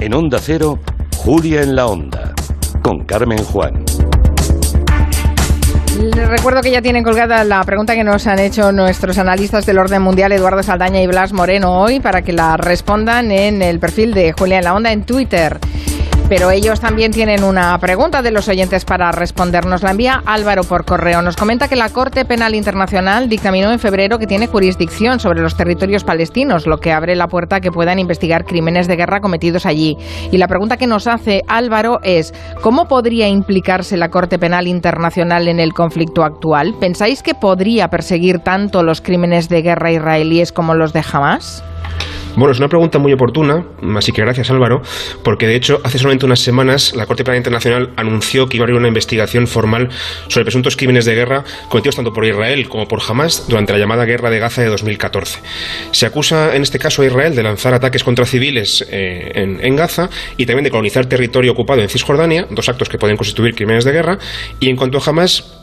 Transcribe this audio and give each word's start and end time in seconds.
En 0.00 0.14
Onda 0.14 0.38
Cero, 0.40 0.78
Julia 1.16 1.62
en 1.62 1.74
la 1.74 1.86
Onda, 1.86 2.32
con 2.82 3.04
Carmen 3.04 3.42
Juan. 3.42 3.84
Les 5.98 6.28
recuerdo 6.28 6.60
que 6.60 6.70
ya 6.70 6.80
tienen 6.80 7.02
colgada 7.02 7.42
la 7.42 7.64
pregunta 7.64 7.96
que 7.96 8.04
nos 8.04 8.28
han 8.28 8.38
hecho 8.38 8.70
nuestros 8.70 9.18
analistas 9.18 9.66
del 9.66 9.78
orden 9.78 10.00
mundial, 10.02 10.30
Eduardo 10.30 10.62
Saldaña 10.62 11.02
y 11.02 11.08
Blas 11.08 11.32
Moreno, 11.32 11.80
hoy, 11.80 11.98
para 11.98 12.22
que 12.22 12.32
la 12.32 12.56
respondan 12.56 13.32
en 13.32 13.60
el 13.60 13.80
perfil 13.80 14.14
de 14.14 14.32
Julia 14.32 14.58
en 14.58 14.64
la 14.64 14.74
Onda 14.74 14.92
en 14.92 15.02
Twitter. 15.02 15.58
Pero 16.28 16.50
ellos 16.50 16.78
también 16.78 17.10
tienen 17.10 17.42
una 17.42 17.78
pregunta 17.78 18.20
de 18.20 18.30
los 18.30 18.48
oyentes 18.48 18.84
para 18.84 19.10
respondernos. 19.12 19.82
La 19.82 19.92
envía 19.92 20.22
Álvaro 20.26 20.62
por 20.62 20.84
correo. 20.84 21.22
Nos 21.22 21.36
comenta 21.36 21.68
que 21.68 21.76
la 21.76 21.88
Corte 21.88 22.26
Penal 22.26 22.54
Internacional 22.54 23.30
dictaminó 23.30 23.72
en 23.72 23.78
febrero 23.78 24.18
que 24.18 24.26
tiene 24.26 24.46
jurisdicción 24.46 25.20
sobre 25.20 25.40
los 25.40 25.56
territorios 25.56 26.04
palestinos, 26.04 26.66
lo 26.66 26.76
que 26.76 26.92
abre 26.92 27.16
la 27.16 27.28
puerta 27.28 27.56
a 27.56 27.60
que 27.60 27.70
puedan 27.70 27.98
investigar 27.98 28.44
crímenes 28.44 28.86
de 28.88 28.96
guerra 28.96 29.20
cometidos 29.20 29.64
allí. 29.64 29.96
Y 30.30 30.36
la 30.36 30.48
pregunta 30.48 30.76
que 30.76 30.86
nos 30.86 31.06
hace 31.06 31.40
Álvaro 31.48 31.98
es, 32.02 32.34
¿cómo 32.60 32.84
podría 32.88 33.26
implicarse 33.26 33.96
la 33.96 34.10
Corte 34.10 34.38
Penal 34.38 34.66
Internacional 34.66 35.48
en 35.48 35.60
el 35.60 35.72
conflicto 35.72 36.24
actual? 36.24 36.74
¿Pensáis 36.78 37.22
que 37.22 37.34
podría 37.34 37.88
perseguir 37.88 38.40
tanto 38.40 38.82
los 38.82 39.00
crímenes 39.00 39.48
de 39.48 39.62
guerra 39.62 39.92
israelíes 39.92 40.52
como 40.52 40.74
los 40.74 40.92
de 40.92 41.02
Hamas? 41.10 41.64
Bueno, 42.36 42.52
es 42.52 42.58
una 42.58 42.68
pregunta 42.68 42.98
muy 42.98 43.12
oportuna, 43.12 43.64
así 43.96 44.12
que 44.12 44.22
gracias 44.22 44.50
Álvaro, 44.50 44.82
porque 45.24 45.46
de 45.46 45.56
hecho 45.56 45.80
hace 45.82 45.98
solamente 45.98 46.26
unas 46.26 46.40
semanas 46.40 46.94
la 46.94 47.06
Corte 47.06 47.24
Penal 47.24 47.38
Internacional 47.38 47.90
anunció 47.96 48.48
que 48.48 48.56
iba 48.56 48.64
a 48.64 48.66
abrir 48.66 48.78
una 48.78 48.88
investigación 48.88 49.46
formal 49.46 49.88
sobre 50.28 50.44
presuntos 50.44 50.76
crímenes 50.76 51.04
de 51.04 51.14
guerra 51.14 51.44
cometidos 51.68 51.96
tanto 51.96 52.12
por 52.12 52.24
Israel 52.24 52.68
como 52.68 52.86
por 52.86 53.00
Hamas 53.06 53.46
durante 53.48 53.72
la 53.72 53.78
llamada 53.78 54.04
Guerra 54.04 54.30
de 54.30 54.38
Gaza 54.38 54.62
de 54.62 54.68
2014. 54.68 55.40
Se 55.90 56.06
acusa 56.06 56.54
en 56.54 56.62
este 56.62 56.78
caso 56.78 57.02
a 57.02 57.06
Israel 57.06 57.34
de 57.34 57.42
lanzar 57.42 57.74
ataques 57.74 58.04
contra 58.04 58.24
civiles 58.24 58.86
eh, 58.90 59.32
en, 59.34 59.64
en 59.64 59.76
Gaza 59.76 60.08
y 60.36 60.46
también 60.46 60.64
de 60.64 60.70
colonizar 60.70 61.06
territorio 61.06 61.52
ocupado 61.52 61.82
en 61.82 61.88
Cisjordania, 61.88 62.46
dos 62.50 62.68
actos 62.68 62.88
que 62.88 62.98
pueden 62.98 63.16
constituir 63.16 63.54
crímenes 63.54 63.84
de 63.84 63.92
guerra, 63.92 64.18
y 64.60 64.68
en 64.68 64.76
cuanto 64.76 64.98
a 64.98 65.02
Hamas, 65.04 65.57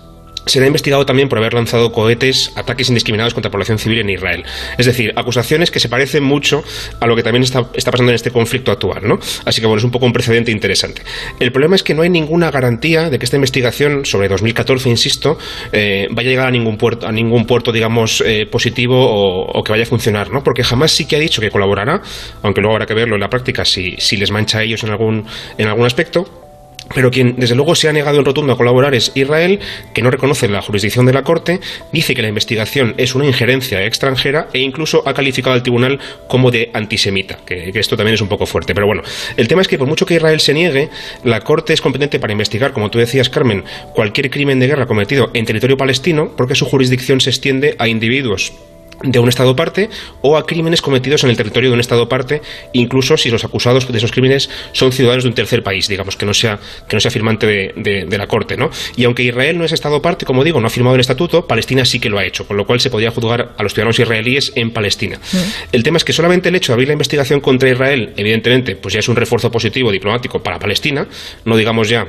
será 0.46 0.68
investigado 0.68 1.06
también 1.06 1.30
por 1.30 1.38
haber 1.38 1.54
lanzado 1.54 1.92
cohetes, 1.92 2.52
ataques 2.56 2.90
indiscriminados 2.90 3.34
contra 3.34 3.52
población 3.52 3.80
civil 3.80 4.00
en 4.00 4.10
Israel. 4.10 4.44
Es 4.78 4.86
decir, 4.86 5.14
acusaciones 5.16 5.72
que 5.72 5.80
se 5.80 5.90
parecen 5.90 6.24
mucho 6.24 6.64
a 7.00 7.08
lo 7.08 7.16
que 7.16 7.24
también 7.24 7.44
está, 7.44 7.64
pasando 7.64 8.12
en 8.12 8.16
este 8.16 8.32
conflicto 8.32 8.72
actual, 8.72 9.08
¿no? 9.08 9.20
Así 9.46 9.62
que 9.62 9.68
bueno, 9.68 9.80
es 9.80 9.84
un 9.84 9.92
poco 9.92 10.06
un 10.06 10.14
precedente 10.14 10.52
interesante. 10.52 11.02
El 11.40 11.52
problema 11.52 11.76
es 11.76 11.84
que 11.84 11.94
no 11.94 12.02
hay 12.02 12.10
ninguna 12.10 12.52
garantía 12.52 13.10
de 13.10 13.20
que 13.20 13.26
esta 13.26 13.38
investigación 13.38 14.06
sobre 14.06 14.28
2014, 14.28 14.90
insisto, 14.90 15.38
eh, 15.72 16.08
vaya 16.12 16.30
a 16.30 16.32
llegar 16.32 16.48
a 16.48 16.52
ningún 16.52 16.78
puerto, 16.78 17.08
a 17.08 17.12
ningún 17.12 17.46
puerto 17.46 17.72
digamos, 17.72 18.22
eh, 18.26 18.46
positivo 18.46 18.96
o, 18.98 19.64
que 19.64 19.72
vaya 19.72 19.84
a 19.84 19.88
funcionar, 19.88 20.32
¿no? 20.32 20.44
Porque 20.44 20.64
jamás 20.64 20.92
sí 20.92 21.06
que 21.06 21.16
ha 21.16 21.20
dicho 21.20 21.42
que 21.42 21.50
colaborará, 21.50 22.02
aunque 22.44 22.62
luego 22.62 22.76
habrá 22.76 22.86
que 22.86 22.94
verlo 22.94 23.16
en 23.16 23.22
la 23.22 23.30
práctica 23.30 23.66
si, 23.66 23.96
si 23.98 24.18
les 24.18 24.32
mancha 24.32 24.60
a 24.60 24.64
ellos 24.64 24.84
en 24.84 24.92
algún, 24.92 25.26
en 25.58 25.68
algún 25.68 25.86
aspecto 25.86 26.45
pero 26.94 27.12
quien 27.12 27.36
desde 27.38 27.56
luego 27.56 27.76
se 27.76 27.90
ha 27.90 27.94
negado 27.94 28.20
en 28.20 28.26
rotundo 28.26 28.54
a 28.54 28.58
colaborar 28.58 28.94
es 28.94 29.12
Israel, 29.16 29.60
que 29.94 30.02
no 30.02 30.12
reconoce 30.12 30.48
la 30.48 30.62
jurisdicción 30.62 31.06
de 31.06 31.14
la 31.14 31.24
Corte, 31.24 31.60
dice 31.92 32.14
que 32.14 32.22
la 32.22 32.28
investigación 32.28 32.94
es 32.98 33.16
una 33.16 33.26
injerencia 33.26 33.84
extranjera 33.86 34.48
e 34.54 34.60
incluso 34.60 35.04
ha 35.08 35.14
calificado 35.14 35.56
al 35.56 35.64
tribunal 35.64 36.00
como 36.28 36.52
de 36.52 36.70
antisemita, 36.74 37.40
que, 37.46 37.72
esto 37.76 37.98
también 37.98 38.16
es 38.16 38.22
un 38.22 38.28
poco 38.28 38.46
fuerte. 38.46 38.74
Pero 38.74 38.88
bueno, 38.88 39.04
el 39.38 39.48
tema 39.48 39.62
es 39.62 39.68
que 39.68 39.78
por 39.78 39.88
mucho 39.88 40.06
que 40.06 40.16
Israel 40.16 40.40
se 40.40 40.54
niegue, 40.54 40.90
la 41.24 41.42
Corte 41.42 41.74
es 41.74 41.82
competente 41.82 42.20
para 42.20 42.34
investigar, 42.34 42.74
como 42.74 42.90
tú 42.90 43.00
decías, 43.00 43.30
Carmen, 43.30 43.64
cualquier 43.94 44.30
crimen 44.30 44.60
de 44.60 44.68
guerra 44.68 44.86
cometido 44.86 45.32
en 45.34 45.46
territorio 45.46 45.78
palestino, 45.78 46.32
porque 46.36 46.56
su 46.56 46.66
jurisdicción 46.66 47.22
se 47.22 47.30
extiende 47.30 47.76
a 47.80 47.88
individuos 47.88 48.54
de 49.06 49.20
un 49.20 49.30
Estado 49.30 49.56
parte 49.56 49.90
o 50.22 50.38
a 50.38 50.46
crímenes 50.46 50.82
cometidos 50.82 51.24
en 51.24 51.30
el 51.30 51.38
territorio 51.38 51.70
de 51.70 51.76
un 51.76 51.80
Estado 51.80 52.10
parte, 52.10 52.42
incluso 52.74 53.18
si 53.18 53.30
los 53.30 53.44
acusados 53.44 53.92
de 53.92 53.98
esos 53.98 54.12
crímenes 54.12 54.50
son 54.72 54.92
ciudadanos 54.92 55.24
de 55.24 55.30
un 55.30 55.36
tercer 55.36 55.64
país, 55.64 55.88
digamos, 55.88 56.16
que 56.16 56.26
no 56.26 56.34
sea, 56.34 56.60
que 56.88 56.96
no 56.96 57.00
sea 57.00 57.12
firmante 57.12 57.46
de, 57.46 58.06
de, 58.08 58.18
la 58.18 58.28
Corte. 58.28 58.58
¿no? 58.58 58.70
Y 58.96 59.04
aunque 59.04 59.24
Israel 59.24 59.58
no 59.58 59.66
es 59.66 59.72
Estado 59.72 60.02
parte, 60.02 60.26
como 60.26 60.44
digo, 60.44 60.60
no 60.60 60.68
ha 60.68 60.70
firmado 60.70 60.96
el 60.96 61.02
estatuto, 61.02 61.48
Palestina 61.48 61.86
sí 61.86 62.00
que 62.00 62.10
lo 62.10 62.18
ha 62.18 62.26
hecho, 62.26 62.48
con 62.48 62.58
lo 62.58 62.66
cual 62.66 62.80
se 62.80 62.90
podría 62.90 63.12
juzgar 63.12 63.54
a 63.58 63.64
los 63.64 63.74
ciudadanos 63.74 64.00
israelíes 64.00 64.54
en 64.56 64.72
Palestina. 64.72 65.18
Mm. 65.18 65.38
El 65.72 65.84
tema 65.84 65.98
es 65.98 66.04
que 66.04 66.14
solamente 66.14 66.50
el 66.50 66.56
hecho 66.56 66.72
de 66.72 66.76
abrir 66.76 66.88
la 66.88 66.94
investigación 66.94 67.42
contra 67.42 67.70
Israel, 67.70 68.14
evidentemente, 68.18 68.76
pues 68.76 68.94
ya 68.94 69.00
es 69.00 69.08
un 69.08 69.16
refuerzo 69.16 69.52
positivo 69.52 69.92
diplomático 69.92 70.42
para 70.42 70.60
Palestina, 70.60 71.08
no 71.44 71.58
digamos 71.58 71.90
ya 71.90 72.08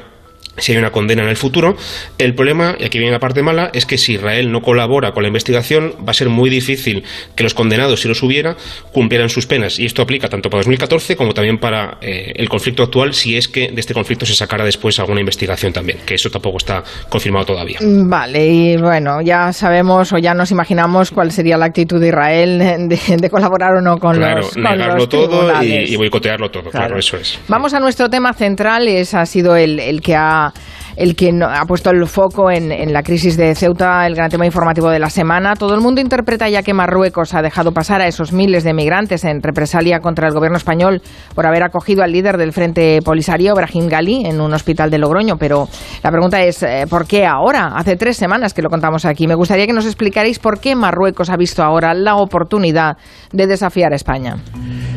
si 0.59 0.72
hay 0.72 0.78
una 0.78 0.91
condena 0.91 1.22
en 1.22 1.28
el 1.28 1.37
futuro. 1.37 1.77
El 2.19 2.34
problema, 2.34 2.77
y 2.78 2.84
aquí 2.84 2.99
viene 2.99 3.12
la 3.12 3.19
parte 3.19 3.43
mala, 3.43 3.71
es 3.72 3.87
que 3.87 3.99
si 3.99 4.15
Israel 4.15 4.50
no 4.50 4.61
colabora 4.61 5.12
con 5.12 5.22
la 5.22 5.28
investigación, 5.28 5.93
va 6.06 6.11
a 6.11 6.15
ser 6.15 6.28
muy 6.28 6.50
difícil 6.50 7.05
que 7.34 7.43
los 7.43 7.55
condenados, 7.55 8.00
si 8.00 8.09
los 8.09 8.22
hubiera, 8.22 8.56
cumplieran 8.93 9.28
sus 9.28 9.47
penas. 9.47 9.78
Y 9.78 9.87
esto 9.87 10.03
aplica 10.03 10.28
tanto 10.28 10.50
para 10.50 10.61
2014 10.61 11.16
como 11.16 11.33
también 11.34 11.59
para 11.59 11.99
eh, 12.00 12.33
el 12.37 12.49
conflicto 12.49 12.83
actual, 12.83 13.15
si 13.15 13.37
es 13.37 13.49
que 13.49 13.71
de 13.71 13.81
este 13.81 13.95
conflicto 13.95 14.27
se 14.27 14.34
sacara 14.34 14.65
después 14.65 14.99
alguna 14.99 15.21
investigación 15.21 15.72
también, 15.72 15.99
que 16.06 16.15
eso 16.15 16.31
tampoco 16.31 16.59
está 16.59 16.83
confirmado 17.09 17.47
todavía. 17.47 17.78
Mm, 17.81 18.09
vale, 18.09 18.47
y 18.47 18.77
bueno, 18.77 19.21
ya 19.21 19.53
sabemos 19.53 20.12
o 20.12 20.19
ya 20.19 20.34
nos 20.34 20.50
imaginamos 20.50 21.11
cuál 21.11 21.31
sería 21.33 21.56
la 21.56 21.66
actitud 21.66 22.00
de 22.00 22.09
Israel 22.09 22.89
de, 22.89 23.31
colaborar 23.31 23.75
o 23.75 23.81
no 23.81 23.99
con 23.99 24.16
claro, 24.16 24.43
los 24.43 24.56
negarlo 24.56 25.09
todo 25.09 25.62
y, 25.62 25.97
boicotearlo 25.97 26.50
todo, 26.50 26.71
claro. 26.71 26.99
eso 26.99 27.16
es. 27.16 27.39
Vamos 27.49 27.75
a 27.75 27.81
nuestro 27.81 28.09
tema 28.09 28.33
central, 28.33 28.89
ese 28.89 29.16
ha 29.16 29.27
sido 29.27 29.56
el, 29.56 29.81
el 29.81 30.00
que 30.00 30.15
ha 30.15 30.46
el 30.97 31.15
que 31.15 31.31
ha 31.43 31.65
puesto 31.67 31.91
el 31.91 32.07
foco 32.07 32.51
en, 32.51 32.93
la 32.93 33.03
crisis 33.03 33.37
de 33.37 33.55
Ceuta, 33.55 34.07
el 34.07 34.15
gran 34.15 34.31
tema 34.31 34.47
informativo 34.47 34.89
de 34.89 34.99
la 34.99 35.11
semana. 35.11 35.55
Todo 35.55 35.75
el 35.75 35.81
mundo 35.81 36.01
interpreta 36.01 36.49
ya 36.49 36.62
que 36.62 36.73
Marruecos 36.73 37.34
ha 37.34 37.43
dejado 37.43 37.73
pasar 37.73 38.01
a 38.01 38.07
esos 38.07 38.33
miles 38.33 38.65
de 38.65 38.73
migrantes 38.73 39.25
en 39.25 39.43
represalia 39.43 40.01
contra 40.01 40.29
el 40.29 40.34
gobierno 40.34 40.57
español 40.57 41.03
por 41.34 41.47
haber 41.47 41.62
acogido 41.62 42.03
al 42.03 42.12
líder 42.12 42.39
del 42.39 42.53
Frente 42.53 43.01
Polisario, 43.05 43.55
Brahim 43.55 43.89
Gali, 43.89 44.27
en 44.27 44.41
un 44.41 44.55
hospital 44.55 44.91
de 44.91 44.99
Logroño. 44.99 45.37
Pero 45.37 45.69
la 46.03 46.11
pregunta 46.11 46.43
es, 46.43 46.63
eh, 46.63 46.87
¿por 46.89 47.07
qué 47.07 47.27
ahora? 47.27 47.73
Hace 47.77 47.97
tres 47.97 48.17
semanas 48.17 48.55
que 48.55 48.63
lo 48.63 48.71
contamos 48.71 49.05
aquí. 49.05 49.27
Me 49.27 49.34
gustaría 49.34 49.67
que 49.67 49.73
nos 49.73 49.87
explicarais 49.87 50.39
por 50.39 50.61
qué 50.61 50.75
Marruecos 50.75 51.31
ha 51.31 51.37
visto 51.37 51.63
ahora 51.63 51.95
la 51.95 52.17
oportunidad 52.17 52.97
de 53.33 53.47
desafiar 53.47 53.93
a 53.93 53.97
España. 53.97 54.37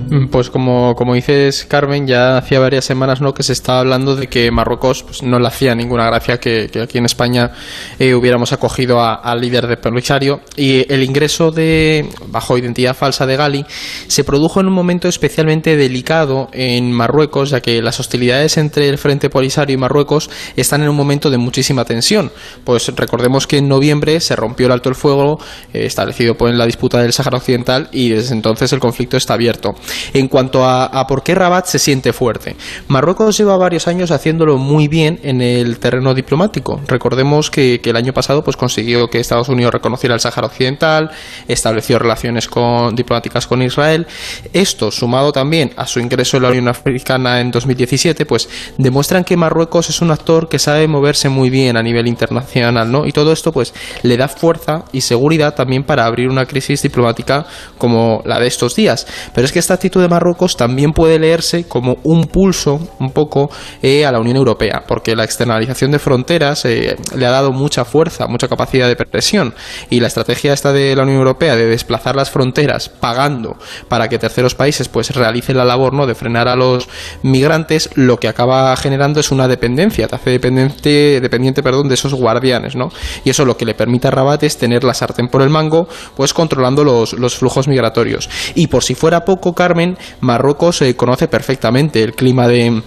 Mm, 0.10 0.28
pues 0.28 0.50
como, 0.50 0.96
como 0.96 1.14
dices, 1.14 1.66
Carmen, 1.66 2.08
ya 2.08 2.38
hacía 2.38 2.60
varias 2.60 2.86
semanas 2.86 3.22
¿no? 3.22 3.34
que 3.34 3.44
se 3.44 3.54
estaba 3.54 3.80
hablando 3.80 4.16
de 4.16 4.28
que 4.28 4.50
Marruecos 4.50 5.04
pues, 5.04 5.22
no 5.22 5.40
le 5.40 5.48
hacía 5.48 5.76
ninguna 5.76 6.06
gracia 6.08 6.40
que, 6.40 6.70
aquí 6.82 6.98
en 6.98 7.06
España 7.06 7.52
eh, 8.00 8.16
hubiéramos 8.16 8.52
acogido 8.52 9.04
al 9.04 9.42
líder 9.42 9.68
de 9.68 9.78
Polisario 9.78 10.42
y 10.56 10.92
el 10.92 11.04
ingreso 11.04 11.52
de 11.52 12.10
bajo 12.28 12.58
identidad 12.58 12.96
falsa 12.96 13.26
de 13.26 13.36
Gali 13.36 13.66
se 14.08 14.24
produjo 14.24 14.60
en 14.60 14.68
un 14.68 14.74
momento 14.74 15.08
especialmente 15.08 15.78
delicado 15.78 16.50
en 16.54 16.92
Marruecos, 16.92 17.52
ya 17.52 17.62
que 17.62 17.82
las 17.82 18.00
hostilidades 18.00 18.58
entre 18.58 18.90
el 18.90 18.98
Frente 18.98 19.30
Polisario 19.30 19.76
y 19.76 19.78
Marruecos 19.78 20.30
están 20.56 20.82
en 20.82 20.90
un 20.90 20.96
momento 20.96 21.30
de 21.30 21.38
muchísima 21.38 21.86
tensión. 21.86 22.32
Pues 22.64 22.88
recordemos 22.96 23.46
que 23.46 23.58
en 23.58 23.68
noviembre 23.68 24.20
se 24.20 24.36
rompió 24.36 24.66
el 24.66 24.72
alto 24.72 24.90
el 24.90 24.96
fuego 24.96 25.40
eh, 25.74 25.86
establecido 25.86 26.36
por 26.36 26.50
la 26.50 26.66
disputa 26.66 27.02
del 27.02 27.14
Sáhara 27.14 27.38
Occidental 27.38 27.90
y 27.92 28.10
desde 28.10 28.34
entonces 28.34 28.74
el 28.74 28.80
conflicto 28.80 29.18
está 29.18 29.36
abierto. 29.36 29.76
En 30.14 30.28
cuanto 30.28 30.66
a, 30.66 31.06
por 31.08 31.24
qué 31.24 31.36
Rabat 31.36 31.66
se 31.66 31.80
siente 31.80 32.14
fuerte, 32.14 32.56
Marruecos 32.88 33.38
lleva 33.38 33.58
varios 33.58 33.88
años 33.88 34.12
haciéndolo 34.12 34.58
muy 34.58 34.88
bien 34.88 35.20
en 35.24 35.42
el 35.42 35.80
terreno 35.80 36.14
diplomático. 36.14 36.82
Recordemos 36.88 37.50
que, 37.50 37.82
el 37.90 37.96
año 37.96 38.14
pasado 38.14 38.44
pues 38.44 38.56
consiguió 38.56 39.08
que 39.08 39.20
Estados 39.20 39.50
Unidos 39.50 39.74
reconociera 39.74 40.14
el 40.14 40.22
Sáhara 40.22 40.46
Occidental, 40.46 41.10
estableció 41.48 41.98
relaciones 41.98 42.48
con, 42.48 42.96
diplomáticas 42.96 43.48
con 43.48 43.64
Israel. 43.64 44.06
Esto, 44.54 44.92
sumado 44.92 45.32
también 45.32 45.72
a 45.76 45.88
su 45.88 46.00
ingreso 46.00 46.38
en 46.38 46.44
la 46.44 46.50
Unión 46.50 46.68
Africana 46.68 47.42
en 47.42 47.50
2017, 47.50 48.28
pues 48.28 48.48
demuestran 48.78 49.24
que 49.24 49.36
Marruecos 49.38 49.90
es 49.90 50.02
un 50.02 50.12
actor 50.12 50.50
que 50.50 50.60
sabe 50.60 50.88
moverse 50.88 51.30
muy 51.30 51.50
bien 51.50 51.78
a 51.78 51.84
nivel 51.84 52.08
internacional, 52.08 52.92
¿no? 52.92 53.08
Y 53.08 53.12
todo 53.12 53.32
esto 53.32 53.52
pues 53.52 53.74
le 54.04 54.18
da 54.18 54.28
fuerza 54.28 54.86
y 54.92 55.02
seguridad 55.02 55.56
también 55.56 55.84
para 55.84 56.06
abrir 56.06 56.30
una 56.30 56.46
crisis 56.46 56.82
diplomática 56.82 57.46
como 57.78 58.22
la 58.26 58.40
de 58.40 58.48
estos 58.48 58.76
días. 58.76 59.08
Pero 59.34 59.46
es 59.46 59.52
que 59.52 59.60
esta 59.60 59.78
de 59.98 60.08
Marruecos 60.08 60.56
también 60.56 60.92
puede 60.92 61.18
leerse 61.18 61.64
como 61.68 61.98
un 62.04 62.26
pulso 62.26 62.80
un 63.00 63.12
poco 63.12 63.50
eh, 63.82 64.06
a 64.06 64.12
la 64.12 64.20
Unión 64.20 64.38
Europea, 64.38 64.84
porque 64.88 65.16
la 65.16 65.24
externalización 65.24 65.92
de 65.92 65.98
fronteras 65.98 66.66
eh, 66.66 66.96
le 67.16 67.26
ha 67.26 67.32
dado 67.32 67.52
mucha 67.52 67.86
fuerza, 67.86 68.28
mucha 68.28 68.48
capacidad 68.48 68.88
de 68.88 68.96
presión 68.96 69.56
y 69.90 70.00
la 70.00 70.08
estrategia 70.08 70.54
esta 70.54 70.72
de 70.72 70.96
la 70.96 71.04
Unión 71.04 71.18
Europea 71.18 71.56
de 71.56 71.66
desplazar 71.66 72.16
las 72.16 72.30
fronteras 72.30 72.90
pagando 72.90 73.58
para 73.88 74.10
que 74.10 74.20
terceros 74.20 74.54
países 74.54 74.90
pues 74.90 75.16
realicen 75.16 75.58
la 75.58 75.66
labor 75.66 75.94
no 75.94 76.06
de 76.06 76.16
frenar 76.16 76.48
a 76.48 76.56
los 76.56 76.90
migrantes, 77.24 77.90
lo 77.96 78.18
que 78.18 78.28
acaba 78.28 78.76
generando 78.76 79.20
es 79.20 79.32
una 79.32 79.48
dependencia, 79.48 80.08
te 80.08 80.16
hace 80.16 80.32
dependiente, 80.32 81.22
dependiente 81.22 81.64
perdón, 81.64 81.88
de 81.88 81.96
esos 81.96 82.14
guardianes, 82.14 82.76
¿no? 82.76 82.90
Y 83.24 83.30
eso 83.30 83.46
lo 83.46 83.56
que 83.56 83.66
le 83.66 83.74
permite 83.74 84.10
a 84.10 84.12
Rabat 84.12 84.44
es 84.44 84.58
tener 84.58 84.84
la 84.84 84.94
sartén 84.94 85.30
por 85.30 85.42
el 85.42 85.50
mango, 85.50 85.88
pues 86.16 86.34
controlando 86.34 86.84
los, 86.84 87.14
los 87.14 87.36
flujos 87.38 87.68
migratorios. 87.68 88.30
Y 88.56 88.68
por 88.68 88.84
si 88.84 88.96
fuera 88.96 89.24
poco, 89.24 89.54
Carmen, 89.54 89.79
Marruecos 90.22 90.78
se 90.78 90.96
conoce 90.96 91.28
perfectamente 91.28 92.04
el 92.04 92.14
clima 92.14 92.48
de 92.48 92.82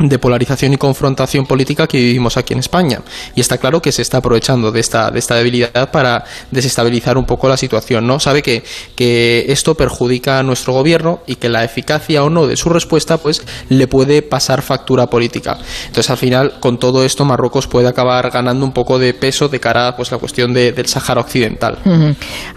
de 0.00 0.18
polarización 0.18 0.72
y 0.72 0.76
confrontación 0.76 1.46
política 1.46 1.86
que 1.86 1.98
vivimos 1.98 2.36
aquí 2.36 2.54
en 2.54 2.60
España. 2.60 3.00
Y 3.34 3.40
está 3.40 3.58
claro 3.58 3.80
que 3.82 3.92
se 3.92 4.02
está 4.02 4.18
aprovechando 4.18 4.72
de 4.72 4.80
esta, 4.80 5.10
de 5.10 5.18
esta 5.18 5.36
debilidad 5.36 5.90
para 5.90 6.24
desestabilizar 6.50 7.18
un 7.18 7.24
poco 7.24 7.48
la 7.48 7.56
situación. 7.56 8.06
¿no? 8.06 8.18
Sabe 8.18 8.42
que, 8.42 8.62
que 8.94 9.46
esto 9.48 9.74
perjudica 9.74 10.38
a 10.38 10.42
nuestro 10.42 10.72
gobierno 10.72 11.20
y 11.26 11.36
que 11.36 11.48
la 11.48 11.64
eficacia 11.64 12.24
o 12.24 12.30
no 12.30 12.46
de 12.46 12.56
su 12.56 12.68
respuesta 12.70 13.18
pues 13.18 13.44
le 13.68 13.86
puede 13.86 14.22
pasar 14.22 14.62
factura 14.62 15.06
política. 15.06 15.58
Entonces, 15.86 16.10
al 16.10 16.16
final, 16.16 16.54
con 16.60 16.78
todo 16.78 17.04
esto, 17.04 17.24
Marruecos 17.24 17.66
puede 17.66 17.88
acabar 17.88 18.30
ganando 18.30 18.64
un 18.64 18.72
poco 18.72 18.98
de 18.98 19.14
peso 19.14 19.48
de 19.48 19.60
cara 19.60 19.88
a 19.88 19.96
pues, 19.96 20.10
la 20.10 20.18
cuestión 20.18 20.52
de, 20.52 20.72
del 20.72 20.86
Sáhara 20.86 21.20
Occidental. 21.20 21.78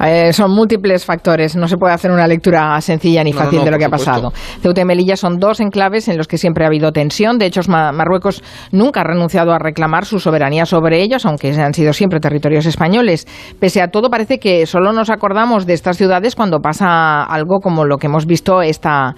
eh, 0.06 0.32
son 0.34 0.52
múltiples 0.52 1.06
factores. 1.06 1.56
No 1.56 1.68
se 1.68 1.78
puede 1.78 1.94
hacer 1.94 2.12
una 2.12 2.28
lectura 2.28 2.80
sencilla 2.82 3.24
ni 3.24 3.34
fácil 3.34 3.60
no, 3.60 3.60
no, 3.60 3.66
de 3.66 3.72
lo 3.72 3.78
que 3.78 3.86
ha 3.86 3.90
pasado. 3.90 4.34
Ceuta 4.62 4.82
y 4.82 4.86
Melilla 4.86 5.18
son 5.18 5.38
dos 5.38 5.60
enclaves 5.60 6.08
en 6.08 6.18
los 6.18 6.28
que 6.28 6.38
siempre 6.38 6.64
ha 6.64 6.68
habido 6.68 6.92
tensión. 6.92 7.33
De 7.38 7.46
hecho, 7.46 7.62
Marruecos 7.68 8.44
nunca 8.72 9.02
ha 9.02 9.04
renunciado 9.04 9.52
a 9.54 9.60
reclamar 9.60 10.06
su 10.06 10.20
soberanía 10.20 10.66
sobre 10.66 11.02
ellos, 11.02 11.26
aunque 11.26 11.52
han 11.54 11.74
sido 11.74 11.94
siempre 11.94 12.20
territorios 12.20 12.66
españoles. 12.66 13.28
Pese 13.60 13.82
a 13.82 13.90
todo, 13.90 14.10
parece 14.10 14.40
que 14.40 14.66
solo 14.66 14.94
nos 14.94 15.10
acordamos 15.10 15.66
de 15.66 15.74
estas 15.74 15.98
ciudades 15.98 16.36
cuando 16.36 16.60
pasa 16.60 17.24
algo 17.24 17.60
como 17.60 17.86
lo 17.86 17.98
que 17.98 18.08
hemos 18.08 18.26
visto 18.26 18.62
esta, 18.62 19.16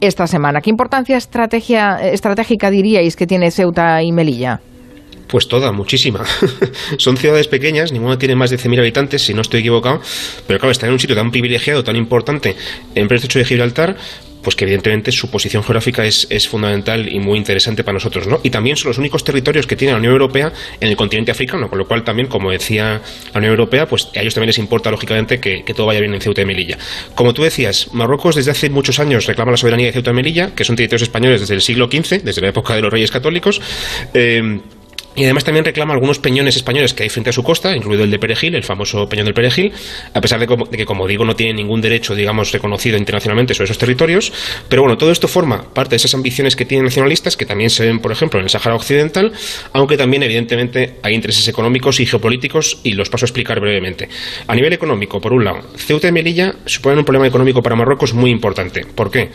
esta 0.00 0.26
semana. 0.26 0.60
¿Qué 0.60 0.70
importancia 0.70 1.16
estratégica 1.16 2.70
diríais 2.70 3.16
que 3.16 3.26
tiene 3.26 3.50
Ceuta 3.50 4.02
y 4.02 4.12
Melilla? 4.12 4.60
Pues 5.28 5.46
toda, 5.46 5.72
muchísima. 5.72 6.24
Son 6.98 7.16
ciudades 7.16 7.48
pequeñas, 7.48 7.92
ninguna 7.92 8.18
tiene 8.18 8.34
más 8.34 8.50
de 8.50 8.56
100.000 8.56 8.80
habitantes, 8.80 9.22
si 9.22 9.34
no 9.34 9.42
estoy 9.42 9.60
equivocado, 9.60 10.00
pero 10.46 10.58
claro, 10.58 10.72
están 10.72 10.88
en 10.88 10.94
un 10.94 10.98
sitio 10.98 11.14
tan 11.14 11.30
privilegiado, 11.30 11.84
tan 11.84 11.96
importante, 11.96 12.56
en 12.94 13.08
el 13.10 13.20
de 13.20 13.44
Gibraltar, 13.44 13.96
pues 14.48 14.56
que 14.56 14.64
evidentemente 14.64 15.12
su 15.12 15.30
posición 15.30 15.62
geográfica 15.62 16.06
es, 16.06 16.26
es, 16.30 16.48
fundamental 16.48 17.06
y 17.12 17.18
muy 17.18 17.36
interesante 17.36 17.84
para 17.84 17.92
nosotros, 17.92 18.26
¿no? 18.26 18.40
Y 18.42 18.48
también 18.48 18.78
son 18.78 18.88
los 18.88 18.96
únicos 18.96 19.22
territorios 19.22 19.66
que 19.66 19.76
tiene 19.76 19.92
la 19.92 19.98
Unión 19.98 20.14
Europea 20.14 20.50
en 20.80 20.88
el 20.88 20.96
continente 20.96 21.30
africano, 21.30 21.68
con 21.68 21.78
lo 21.78 21.86
cual 21.86 22.02
también, 22.02 22.28
como 22.28 22.50
decía 22.50 23.02
la 23.34 23.38
Unión 23.38 23.50
Europea, 23.50 23.86
pues 23.86 24.08
a 24.16 24.22
ellos 24.22 24.32
también 24.32 24.46
les 24.46 24.56
importa, 24.56 24.90
lógicamente, 24.90 25.38
que, 25.38 25.62
todo 25.76 25.84
vaya 25.84 26.00
bien 26.00 26.14
en 26.14 26.22
Ceuta 26.22 26.40
y 26.40 26.46
Melilla. 26.46 26.78
Como 27.14 27.34
tú 27.34 27.42
decías, 27.42 27.92
Marruecos 27.92 28.36
desde 28.36 28.52
hace 28.52 28.70
muchos 28.70 28.98
años 29.00 29.26
reclama 29.26 29.50
la 29.50 29.58
soberanía 29.58 29.88
de 29.88 29.92
Ceuta 29.92 30.12
y 30.12 30.14
Melilla, 30.14 30.54
que 30.54 30.64
son 30.64 30.76
territorios 30.76 31.02
españoles 31.02 31.42
desde 31.42 31.52
el 31.52 31.60
siglo 31.60 31.90
XV, 31.92 32.22
desde 32.22 32.40
la 32.40 32.48
época 32.48 32.74
de 32.74 32.80
los 32.80 32.90
reyes 32.90 33.10
católicos. 33.10 33.60
Eh, 34.14 34.60
y 35.18 35.24
además 35.24 35.42
también 35.42 35.64
reclama 35.64 35.94
algunos 35.94 36.20
peñones 36.20 36.54
españoles 36.54 36.94
que 36.94 37.02
hay 37.02 37.08
frente 37.08 37.30
a 37.30 37.32
su 37.32 37.42
costa, 37.42 37.74
incluido 37.74 38.04
el 38.04 38.10
de 38.12 38.20
Perejil, 38.20 38.54
el 38.54 38.62
famoso 38.62 39.08
peñón 39.08 39.24
del 39.24 39.34
Perejil, 39.34 39.72
a 40.14 40.20
pesar 40.20 40.38
de, 40.38 40.46
que, 40.76 40.86
como 40.86 41.08
digo, 41.08 41.24
no 41.24 41.34
tiene 41.34 41.54
ningún 41.54 41.80
derecho, 41.80 42.14
digamos, 42.14 42.52
reconocido 42.52 42.96
internacionalmente 42.96 43.52
sobre 43.52 43.64
esos 43.64 43.78
territorios. 43.78 44.32
Pero 44.68 44.82
bueno, 44.82 44.96
todo 44.96 45.10
esto 45.10 45.26
forma 45.26 45.74
parte 45.74 45.90
de 45.90 45.96
esas 45.96 46.14
ambiciones 46.14 46.54
que 46.54 46.64
tienen 46.64 46.84
nacionalistas, 46.84 47.36
que 47.36 47.46
también 47.46 47.68
se 47.68 47.84
ven, 47.84 47.98
por 47.98 48.12
ejemplo, 48.12 48.38
en 48.38 48.44
el 48.44 48.50
Sáhara 48.50 48.76
Occidental, 48.76 49.32
aunque 49.72 49.96
también, 49.96 50.22
evidentemente, 50.22 50.98
hay 51.02 51.14
intereses 51.14 51.48
económicos 51.48 51.98
y 51.98 52.06
geopolíticos, 52.06 52.78
y 52.84 52.92
los 52.92 53.10
paso 53.10 53.24
a 53.24 53.26
explicar 53.26 53.58
brevemente. 53.58 54.08
A 54.46 54.54
nivel 54.54 54.72
económico, 54.72 55.20
por 55.20 55.32
un 55.32 55.44
lado, 55.44 55.62
Ceuta 55.76 56.06
y 56.06 56.12
Melilla 56.12 56.54
suponen 56.64 57.00
un 57.00 57.04
problema 57.04 57.26
económico 57.26 57.60
para 57.60 57.74
Marruecos 57.74 58.14
muy 58.14 58.30
importante. 58.30 58.86
¿Por 58.94 59.10
qué? 59.10 59.30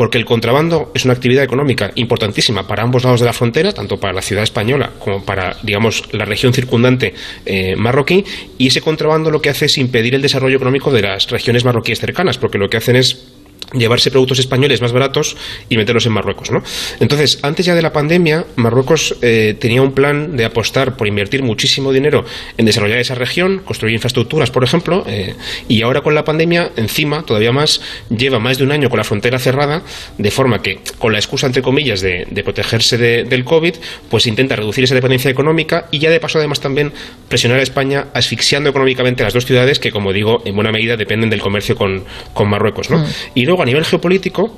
Porque 0.00 0.16
el 0.16 0.24
contrabando 0.24 0.90
es 0.94 1.04
una 1.04 1.12
actividad 1.12 1.44
económica 1.44 1.90
importantísima 1.94 2.66
para 2.66 2.82
ambos 2.82 3.04
lados 3.04 3.20
de 3.20 3.26
la 3.26 3.34
frontera, 3.34 3.74
tanto 3.74 4.00
para 4.00 4.14
la 4.14 4.22
ciudad 4.22 4.42
española 4.42 4.92
como 4.98 5.26
para, 5.26 5.58
digamos, 5.62 6.04
la 6.12 6.24
región 6.24 6.54
circundante 6.54 7.12
eh, 7.44 7.76
marroquí, 7.76 8.24
y 8.56 8.68
ese 8.68 8.80
contrabando 8.80 9.30
lo 9.30 9.42
que 9.42 9.50
hace 9.50 9.66
es 9.66 9.76
impedir 9.76 10.14
el 10.14 10.22
desarrollo 10.22 10.56
económico 10.56 10.90
de 10.90 11.02
las 11.02 11.28
regiones 11.28 11.66
marroquíes 11.66 12.00
cercanas, 12.00 12.38
porque 12.38 12.56
lo 12.56 12.70
que 12.70 12.78
hacen 12.78 12.96
es 12.96 13.26
llevarse 13.72 14.10
productos 14.10 14.38
españoles 14.38 14.80
más 14.80 14.92
baratos 14.92 15.36
y 15.68 15.76
meterlos 15.76 16.06
en 16.06 16.12
Marruecos, 16.12 16.50
¿no? 16.50 16.62
Entonces, 17.00 17.38
antes 17.42 17.66
ya 17.66 17.74
de 17.74 17.82
la 17.82 17.92
pandemia, 17.92 18.46
Marruecos 18.56 19.16
eh, 19.22 19.56
tenía 19.58 19.82
un 19.82 19.92
plan 19.92 20.36
de 20.36 20.44
apostar 20.44 20.96
por 20.96 21.06
invertir 21.06 21.42
muchísimo 21.42 21.92
dinero 21.92 22.24
en 22.56 22.66
desarrollar 22.66 22.98
esa 22.98 23.14
región, 23.14 23.60
construir 23.64 23.94
infraestructuras, 23.94 24.50
por 24.50 24.64
ejemplo, 24.64 25.04
eh, 25.06 25.34
y 25.68 25.82
ahora 25.82 26.00
con 26.00 26.14
la 26.14 26.24
pandemia, 26.24 26.72
encima, 26.76 27.22
todavía 27.22 27.52
más, 27.52 27.80
lleva 28.08 28.38
más 28.38 28.58
de 28.58 28.64
un 28.64 28.72
año 28.72 28.88
con 28.88 28.98
la 28.98 29.04
frontera 29.04 29.38
cerrada, 29.38 29.82
de 30.18 30.30
forma 30.30 30.62
que, 30.62 30.80
con 30.98 31.12
la 31.12 31.18
excusa, 31.18 31.46
entre 31.46 31.62
comillas, 31.62 32.00
de, 32.00 32.26
de 32.30 32.42
protegerse 32.42 32.98
de, 32.98 33.24
del 33.24 33.44
COVID, 33.44 33.74
pues 34.08 34.26
intenta 34.26 34.56
reducir 34.56 34.84
esa 34.84 34.94
dependencia 34.94 35.30
económica 35.30 35.86
y 35.90 35.98
ya 35.98 36.10
de 36.10 36.20
paso, 36.20 36.38
además, 36.38 36.60
también 36.60 36.92
presionar 37.28 37.58
a 37.58 37.62
España 37.62 38.06
asfixiando 38.14 38.70
económicamente 38.70 39.22
las 39.22 39.34
dos 39.34 39.46
ciudades 39.46 39.78
que, 39.78 39.90
como 39.92 40.12
digo, 40.12 40.42
en 40.44 40.54
buena 40.54 40.72
medida 40.72 40.96
dependen 40.96 41.30
del 41.30 41.40
comercio 41.40 41.76
con, 41.76 42.04
con 42.34 42.48
Marruecos, 42.48 42.90
¿no? 42.90 42.98
Mm. 42.98 43.06
Y 43.34 43.44
luego, 43.46 43.59
a 43.62 43.66
nivel 43.66 43.84
geopolítico, 43.84 44.56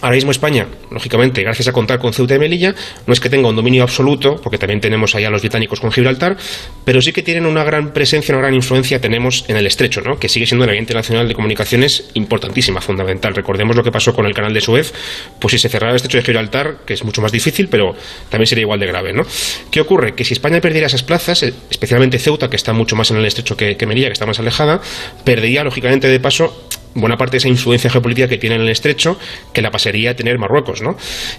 Ahora 0.00 0.14
mismo 0.14 0.30
España, 0.30 0.68
lógicamente, 0.92 1.42
gracias 1.42 1.66
a 1.66 1.72
contar 1.72 1.98
con 1.98 2.12
Ceuta 2.12 2.36
y 2.36 2.38
Melilla, 2.38 2.72
no 3.06 3.12
es 3.12 3.18
que 3.18 3.28
tenga 3.28 3.48
un 3.48 3.56
dominio 3.56 3.82
absoluto, 3.82 4.40
porque 4.40 4.56
también 4.56 4.80
tenemos 4.80 5.16
allá 5.16 5.26
a 5.26 5.30
los 5.30 5.40
británicos 5.40 5.80
con 5.80 5.90
Gibraltar, 5.90 6.36
pero 6.84 7.02
sí 7.02 7.12
que 7.12 7.24
tienen 7.24 7.46
una 7.46 7.64
gran 7.64 7.92
presencia, 7.92 8.32
una 8.32 8.42
gran 8.42 8.54
influencia 8.54 9.00
tenemos 9.00 9.44
en 9.48 9.56
el 9.56 9.66
estrecho, 9.66 10.00
¿no? 10.00 10.16
que 10.20 10.28
sigue 10.28 10.46
siendo 10.46 10.62
una 10.64 10.72
vía 10.72 10.80
internacional 10.80 11.26
de 11.26 11.34
comunicaciones 11.34 12.10
importantísima, 12.14 12.80
fundamental. 12.80 13.34
Recordemos 13.34 13.74
lo 13.74 13.82
que 13.82 13.90
pasó 13.90 14.14
con 14.14 14.24
el 14.26 14.34
canal 14.34 14.54
de 14.54 14.60
Suez, 14.60 14.94
pues 15.40 15.52
si 15.52 15.58
se 15.58 15.68
cerrara 15.68 15.90
el 15.90 15.96
estrecho 15.96 16.18
de 16.18 16.24
Gibraltar, 16.24 16.78
que 16.86 16.94
es 16.94 17.02
mucho 17.02 17.20
más 17.20 17.32
difícil, 17.32 17.66
pero 17.68 17.96
también 18.28 18.46
sería 18.46 18.62
igual 18.62 18.78
de 18.78 18.86
grave. 18.86 19.12
¿no? 19.12 19.24
¿Qué 19.72 19.80
ocurre? 19.80 20.14
Que 20.14 20.24
si 20.24 20.32
España 20.32 20.60
perdiera 20.60 20.86
esas 20.86 21.02
plazas, 21.02 21.42
especialmente 21.42 22.20
Ceuta, 22.20 22.48
que 22.48 22.56
está 22.56 22.72
mucho 22.72 22.94
más 22.94 23.10
en 23.10 23.16
el 23.16 23.26
estrecho 23.26 23.56
que 23.56 23.76
Melilla, 23.84 24.06
que 24.06 24.12
está 24.12 24.26
más 24.26 24.38
alejada, 24.38 24.80
perdería, 25.24 25.64
lógicamente, 25.64 26.06
de 26.06 26.20
paso 26.20 26.68
buena 27.00 27.16
parte 27.16 27.32
de 27.32 27.38
esa 27.38 27.48
influencia 27.48 27.90
geopolítica 27.90 28.28
que 28.28 28.38
tiene 28.38 28.56
en 28.56 28.62
el 28.62 28.68
estrecho, 28.68 29.18
que 29.52 29.62
la 29.62 29.70
pasaría 29.70 30.10
a 30.10 30.14
tener 30.14 30.38
Marruecos, 30.38 30.82
¿no? 30.82 30.96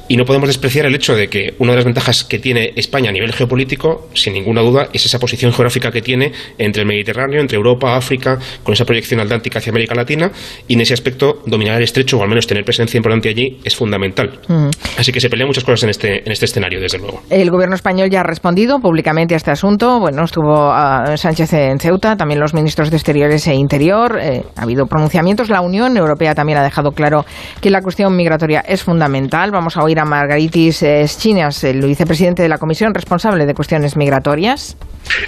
Y 0.08 0.18
no 0.18 0.26
podemos 0.26 0.48
despreciar 0.48 0.86
el 0.86 0.96
hecho 0.96 1.16
de 1.16 1.28
que 1.28 1.54
una 1.60 1.72
de 1.72 1.78
las 1.78 1.86
ventajas 1.86 2.24
que 2.24 2.40
tiene 2.40 2.74
España 2.76 3.10
a 3.10 3.14
nivel 3.14 3.34
geopolítico, 3.34 4.10
sin 4.14 4.34
ninguna 4.34 4.62
duda, 4.62 4.90
es 4.94 5.06
esa 5.06 5.20
posición 5.20 5.52
geográfica 5.52 5.92
que 5.92 6.02
tiene 6.02 6.32
entre 6.58 6.82
el 6.82 6.88
Mediterráneo, 6.88 7.42
entre 7.42 7.58
Europa, 7.58 7.96
África, 7.96 8.40
con 8.64 8.74
esa 8.74 8.86
proyección 8.86 9.20
atlántica 9.20 9.60
hacia 9.60 9.72
América 9.72 9.96
Latina, 9.96 10.32
y 10.68 10.74
en 10.74 10.82
ese 10.82 10.94
aspecto 10.94 11.42
dominar 11.46 11.78
el 11.78 11.84
estrecho, 11.84 12.18
o 12.18 12.24
al 12.24 12.30
menos 12.30 12.48
tener 12.48 12.64
presencia 12.64 12.98
importante 12.98 13.30
allí, 13.30 13.60
es 13.64 13.76
fundamental. 13.76 14.40
Mm. 14.48 14.70
Así 14.98 15.12
que 15.12 15.20
se 15.20 15.30
pelean 15.30 15.48
muchas 15.48 15.64
cosas 15.64 15.84
en 15.84 15.90
este, 15.90 16.24
en 16.26 16.32
este 16.32 16.46
escenario, 16.46 16.80
desde 16.80 16.98
luego. 16.98 17.22
El 17.30 17.50
gobierno 17.50 17.76
español 17.76 18.10
ya 18.10 18.22
ha 18.22 18.24
respondido 18.24 18.80
públicamente 18.80 19.34
a 19.34 19.38
este 19.38 19.52
asunto. 19.52 20.00
Bueno, 20.00 20.24
estuvo 20.24 20.70
uh, 20.70 21.18
Sánchez 21.18 21.54
en 21.54 21.80
Ceuta, 21.80 22.16
también 22.16 22.40
los 22.40 22.54
ministros 22.54 22.90
de 22.90 22.98
Exteriores 22.98 23.48
e 23.48 23.56
Interior. 23.56 24.18
Eh, 24.22 24.44
ha 24.56 24.64
habido 24.64 24.86
pronunciamientos. 24.86 25.49
La 25.50 25.62
Unión 25.62 25.98
Europea 25.98 26.36
también 26.36 26.60
ha 26.60 26.64
dejado 26.64 26.92
claro 26.92 27.26
que 27.62 27.70
la 27.70 27.82
cuestión 27.82 28.16
migratoria 28.16 28.60
es 28.62 28.84
fundamental. 28.84 29.52
Vamos 29.52 29.78
a 29.78 29.84
oír 29.84 30.00
a 30.00 30.06
Margaritis 30.06 30.84
Chinas, 31.18 31.64
el 31.64 31.82
vicepresidente 31.82 32.44
de 32.44 32.50
la 32.50 32.58
Comisión 32.58 32.94
responsable 32.94 33.46
de 33.46 33.54
cuestiones 33.54 33.96
migratorias. 33.96 34.78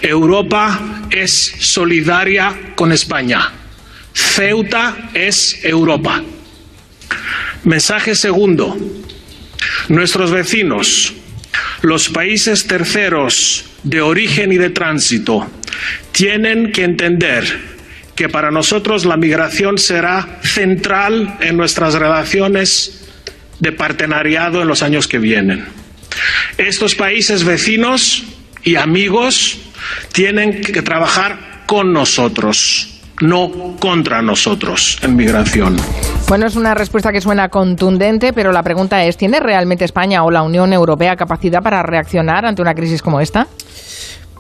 Europa 0.01 0.79
es 1.09 1.53
solidaria 1.59 2.73
con 2.75 2.91
España. 2.91 3.51
Ceuta 4.13 5.09
es 5.13 5.63
Europa. 5.63 6.21
Mensaje 7.63 8.15
segundo. 8.15 8.75
Nuestros 9.89 10.31
vecinos, 10.31 11.13
los 11.81 12.09
países 12.09 12.67
terceros 12.67 13.65
de 13.83 14.01
origen 14.01 14.51
y 14.51 14.57
de 14.57 14.69
tránsito, 14.69 15.47
tienen 16.11 16.71
que 16.71 16.83
entender 16.83 17.43
que 18.15 18.29
para 18.29 18.51
nosotros 18.51 19.05
la 19.05 19.17
migración 19.17 19.77
será 19.77 20.39
central 20.41 21.37
en 21.39 21.57
nuestras 21.57 21.93
relaciones 21.95 23.07
de 23.59 23.71
partenariado 23.71 24.61
en 24.61 24.67
los 24.67 24.83
años 24.83 25.07
que 25.07 25.19
vienen. 25.19 25.65
Estos 26.57 26.95
países 26.95 27.43
vecinos 27.43 28.23
y 28.63 28.75
amigos 28.75 29.59
tienen 30.11 30.61
que 30.61 30.81
trabajar 30.81 31.63
con 31.65 31.93
nosotros 31.93 32.91
no 33.21 33.75
contra 33.79 34.21
nosotros 34.21 34.97
en 35.01 35.15
migración. 35.15 35.77
Bueno, 36.27 36.47
es 36.47 36.55
una 36.55 36.73
respuesta 36.73 37.11
que 37.11 37.21
suena 37.21 37.49
contundente, 37.49 38.33
pero 38.33 38.51
la 38.51 38.63
pregunta 38.63 39.03
es, 39.03 39.17
¿tiene 39.17 39.39
realmente 39.39 39.85
España 39.85 40.23
o 40.23 40.31
la 40.31 40.41
Unión 40.41 40.73
Europea 40.73 41.15
capacidad 41.15 41.61
para 41.61 41.83
reaccionar 41.83 42.45
ante 42.45 42.61
una 42.61 42.73
crisis 42.73 43.01
como 43.01 43.21
esta? 43.21 43.47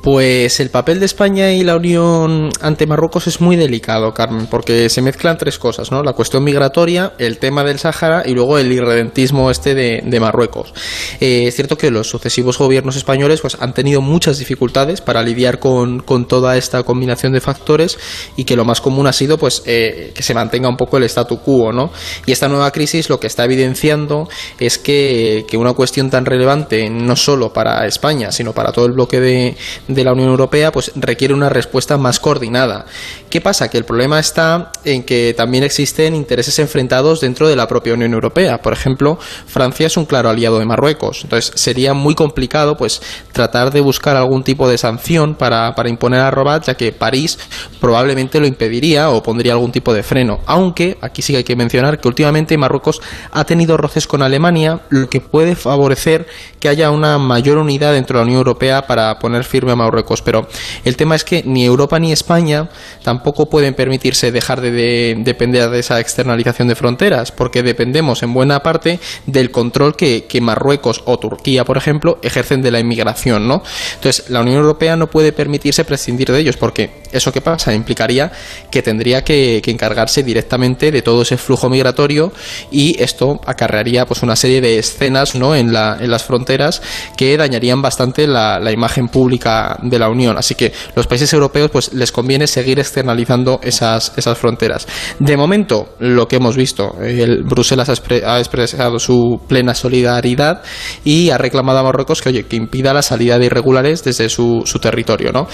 Pues 0.01 0.59
el 0.59 0.71
papel 0.71 0.99
de 0.99 1.05
España 1.05 1.53
y 1.53 1.63
la 1.63 1.75
Unión 1.75 2.49
ante 2.59 2.87
Marruecos 2.87 3.27
es 3.27 3.39
muy 3.39 3.55
delicado, 3.55 4.15
Carmen, 4.15 4.47
porque 4.47 4.89
se 4.89 4.99
mezclan 5.03 5.37
tres 5.37 5.59
cosas, 5.59 5.91
¿no? 5.91 6.01
La 6.01 6.13
cuestión 6.13 6.43
migratoria, 6.43 7.13
el 7.19 7.37
tema 7.37 7.63
del 7.63 7.77
Sáhara 7.77 8.23
y 8.25 8.33
luego 8.33 8.57
el 8.57 8.71
irredentismo 8.71 9.51
este 9.51 9.75
de, 9.75 10.19
Marruecos. 10.19 10.73
Eh, 11.19 11.45
es 11.45 11.55
cierto 11.55 11.77
que 11.77 11.91
los 11.91 12.09
sucesivos 12.09 12.57
gobiernos 12.57 12.95
españoles 12.95 13.41
pues, 13.41 13.57
han 13.59 13.75
tenido 13.75 14.01
muchas 14.01 14.39
dificultades 14.39 15.01
para 15.01 15.21
lidiar 15.21 15.59
con, 15.59 15.99
con 15.99 16.27
toda 16.27 16.57
esta 16.57 16.81
combinación 16.81 17.33
de 17.33 17.41
factores 17.41 17.99
y 18.35 18.45
que 18.45 18.55
lo 18.55 18.65
más 18.65 18.81
común 18.81 19.05
ha 19.05 19.13
sido 19.13 19.37
pues 19.37 19.61
eh, 19.67 20.13
que 20.15 20.23
se 20.23 20.33
mantenga 20.33 20.67
un 20.67 20.77
poco 20.77 20.97
el 20.97 21.03
statu 21.03 21.41
quo, 21.41 21.71
¿no? 21.71 21.91
Y 22.25 22.31
esta 22.31 22.47
nueva 22.47 22.71
crisis 22.71 23.07
lo 23.07 23.19
que 23.19 23.27
está 23.27 23.45
evidenciando 23.45 24.27
es 24.59 24.79
que, 24.79 25.45
que 25.47 25.57
una 25.57 25.73
cuestión 25.73 26.09
tan 26.09 26.25
relevante 26.25 26.89
no 26.89 27.15
solo 27.15 27.53
para 27.53 27.85
España, 27.85 28.31
sino 28.31 28.53
para 28.53 28.71
todo 28.71 28.87
el 28.87 28.93
bloque 28.93 29.19
de 29.19 29.55
de 29.93 30.03
la 30.03 30.13
Unión 30.13 30.29
Europea, 30.29 30.71
pues 30.71 30.91
requiere 30.95 31.33
una 31.33 31.49
respuesta 31.49 31.97
más 31.97 32.19
coordinada. 32.19 32.85
¿Qué 33.29 33.41
pasa? 33.41 33.69
Que 33.69 33.77
el 33.77 33.85
problema 33.85 34.19
está 34.19 34.71
en 34.83 35.03
que 35.03 35.33
también 35.35 35.63
existen 35.63 36.15
intereses 36.15 36.59
enfrentados 36.59 37.21
dentro 37.21 37.47
de 37.47 37.55
la 37.55 37.67
propia 37.67 37.93
Unión 37.93 38.13
Europea. 38.13 38.61
Por 38.61 38.73
ejemplo, 38.73 39.17
Francia 39.45 39.87
es 39.87 39.97
un 39.97 40.05
claro 40.05 40.29
aliado 40.29 40.59
de 40.59 40.65
Marruecos. 40.65 41.21
Entonces 41.23 41.51
sería 41.55 41.93
muy 41.93 42.15
complicado 42.15 42.75
pues 42.75 43.01
tratar 43.31 43.71
de 43.71 43.81
buscar 43.81 44.15
algún 44.15 44.43
tipo 44.43 44.67
de 44.69 44.77
sanción 44.77 45.35
para, 45.35 45.73
para 45.75 45.89
imponer 45.89 46.19
a 46.19 46.31
Rabat, 46.31 46.65
ya 46.65 46.75
que 46.75 46.91
París 46.91 47.37
probablemente 47.79 48.39
lo 48.39 48.47
impediría 48.47 49.09
o 49.09 49.23
pondría 49.23 49.53
algún 49.53 49.71
tipo 49.71 49.93
de 49.93 50.03
freno. 50.03 50.39
Aunque 50.45 50.97
aquí 51.01 51.21
sí 51.21 51.33
que 51.33 51.37
hay 51.37 51.43
que 51.43 51.55
mencionar 51.55 51.99
que 51.99 52.07
últimamente 52.07 52.57
Marruecos 52.57 53.01
ha 53.31 53.43
tenido 53.45 53.77
roces 53.77 54.07
con 54.07 54.21
Alemania, 54.21 54.81
lo 54.89 55.09
que 55.09 55.21
puede 55.21 55.55
favorecer 55.55 56.27
que 56.59 56.69
haya 56.69 56.91
una 56.91 57.17
mayor 57.17 57.57
unidad 57.57 57.93
dentro 57.93 58.17
de 58.17 58.21
la 58.21 58.25
Unión 58.25 58.37
Europea 58.37 58.85
para 58.87 59.17
poner 59.19 59.43
firme 59.43 59.71
a 59.71 59.75
Marruecos. 59.83 60.21
Pero 60.21 60.47
el 60.85 60.97
tema 60.97 61.15
es 61.15 61.23
que 61.23 61.43
ni 61.45 61.65
Europa 61.65 61.99
ni 61.99 62.11
España 62.11 62.69
tampoco 63.03 63.47
pueden 63.47 63.73
permitirse 63.73 64.31
dejar 64.31 64.61
de, 64.61 65.15
depender 65.19 65.69
de 65.69 65.79
esa 65.79 65.99
externalización 65.99 66.67
de 66.67 66.75
fronteras, 66.75 67.31
porque 67.31 67.63
dependemos 67.63 68.23
en 68.23 68.33
buena 68.33 68.61
parte 68.61 68.99
del 69.25 69.51
control 69.51 69.95
que, 69.95 70.41
Marruecos 70.41 71.03
o 71.05 71.19
Turquía, 71.19 71.65
por 71.65 71.77
ejemplo, 71.77 72.17
ejercen 72.23 72.63
de 72.63 72.71
la 72.71 72.79
inmigración, 72.79 73.47
¿no? 73.47 73.61
Entonces, 73.95 74.29
la 74.29 74.41
Unión 74.41 74.57
Europea 74.57 74.95
no 74.95 75.07
puede 75.07 75.33
permitirse 75.33 75.85
prescindir 75.85 76.31
de 76.31 76.39
ellos, 76.39 76.57
porque 76.57 77.03
eso 77.11 77.31
que 77.31 77.41
pasa 77.41 77.73
implicaría 77.73 78.31
que 78.71 78.81
tendría 78.81 79.23
que, 79.23 79.61
encargarse 79.71 80.21
directamente 80.23 80.91
de 80.91 81.01
todo 81.01 81.21
ese 81.21 81.37
flujo 81.37 81.69
migratorio 81.69 82.33
y 82.71 83.01
esto 83.01 83.39
acarrearía 83.45 84.05
pues 84.05 84.21
una 84.21 84.35
serie 84.35 84.59
de 84.59 84.79
escenas, 84.79 85.35
¿no? 85.35 85.55
En, 85.55 85.71
la, 85.71 85.97
en 86.01 86.11
las 86.11 86.23
fronteras 86.23 86.81
que 87.15 87.37
dañarían 87.37 87.81
bastante 87.81 88.27
la 88.27 88.71
imagen 88.71 89.07
pública 89.07 89.70
de 89.81 89.99
la 89.99 90.09
Unión. 90.09 90.37
Así 90.37 90.55
que 90.55 90.71
los 90.95 91.07
países 91.07 91.31
europeos 91.33 91.69
pues 91.71 91.93
les 91.93 92.11
conviene 92.11 92.47
seguir 92.47 92.79
externalizando 92.79 93.59
esas, 93.63 94.13
esas 94.17 94.37
fronteras. 94.37 94.87
De 95.19 95.37
momento, 95.37 95.95
lo 95.99 96.27
que 96.27 96.37
hemos 96.37 96.55
visto, 96.55 96.95
el 97.01 97.43
Bruselas 97.43 97.89
ha, 97.89 98.39
expresado 98.39 98.99
su 98.99 99.41
plena 99.47 99.73
solidaridad 99.73 100.61
y 101.03 101.29
ha 101.29 101.37
reclamado 101.37 101.79
a 101.79 101.83
Marruecos 101.83 102.21
que, 102.21 102.45
que 102.45 102.55
impida 102.55 102.93
la 102.93 103.01
salida 103.01 103.39
de 103.39 103.45
irregulares 103.45 104.03
desde 104.03 104.29
su, 104.29 104.63
su 104.65 104.79
territorio, 104.79 105.31
¿no? 105.31 105.47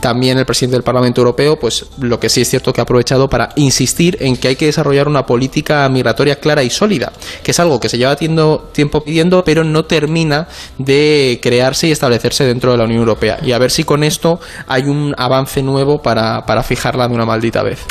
También 0.00 0.38
el 0.38 0.46
presidente 0.46 0.76
del 0.76 0.82
Parlamento 0.82 1.20
Europeo, 1.20 1.58
pues 1.58 1.86
lo 2.00 2.18
que 2.18 2.28
sí 2.28 2.40
es 2.40 2.48
cierto 2.48 2.72
que 2.72 2.80
ha 2.80 2.84
aprovechado 2.84 3.28
para 3.28 3.50
insistir 3.56 4.16
en 4.20 4.36
que 4.36 4.48
hay 4.48 4.56
que 4.56 4.66
desarrollar 4.66 5.08
una 5.08 5.26
política 5.26 5.88
migratoria 5.88 6.36
clara 6.36 6.62
y 6.62 6.70
sólida, 6.70 7.12
que 7.42 7.50
es 7.50 7.60
algo 7.60 7.80
que 7.80 7.88
se 7.88 7.98
lleva 7.98 8.16
tiempo 8.16 9.04
pidiendo, 9.04 9.44
pero 9.44 9.64
no 9.64 9.84
termina 9.84 10.48
de 10.78 11.40
crearse 11.42 11.88
y 11.88 11.92
establecerse 11.92 12.44
dentro 12.44 12.72
de 12.72 12.78
la 12.78 12.84
Unión 12.84 13.00
Europea. 13.00 13.38
Y 13.42 13.52
a 13.52 13.58
ver 13.62 13.70
si 13.70 13.84
con 13.84 14.04
esto 14.04 14.40
hay 14.66 14.84
un 14.84 15.14
avance 15.16 15.62
nuevo 15.62 16.02
para, 16.02 16.44
para 16.46 16.62
fijarla 16.62 17.08
de 17.08 17.14
una 17.14 17.24
maldita 17.24 17.62
vez. 17.62 17.86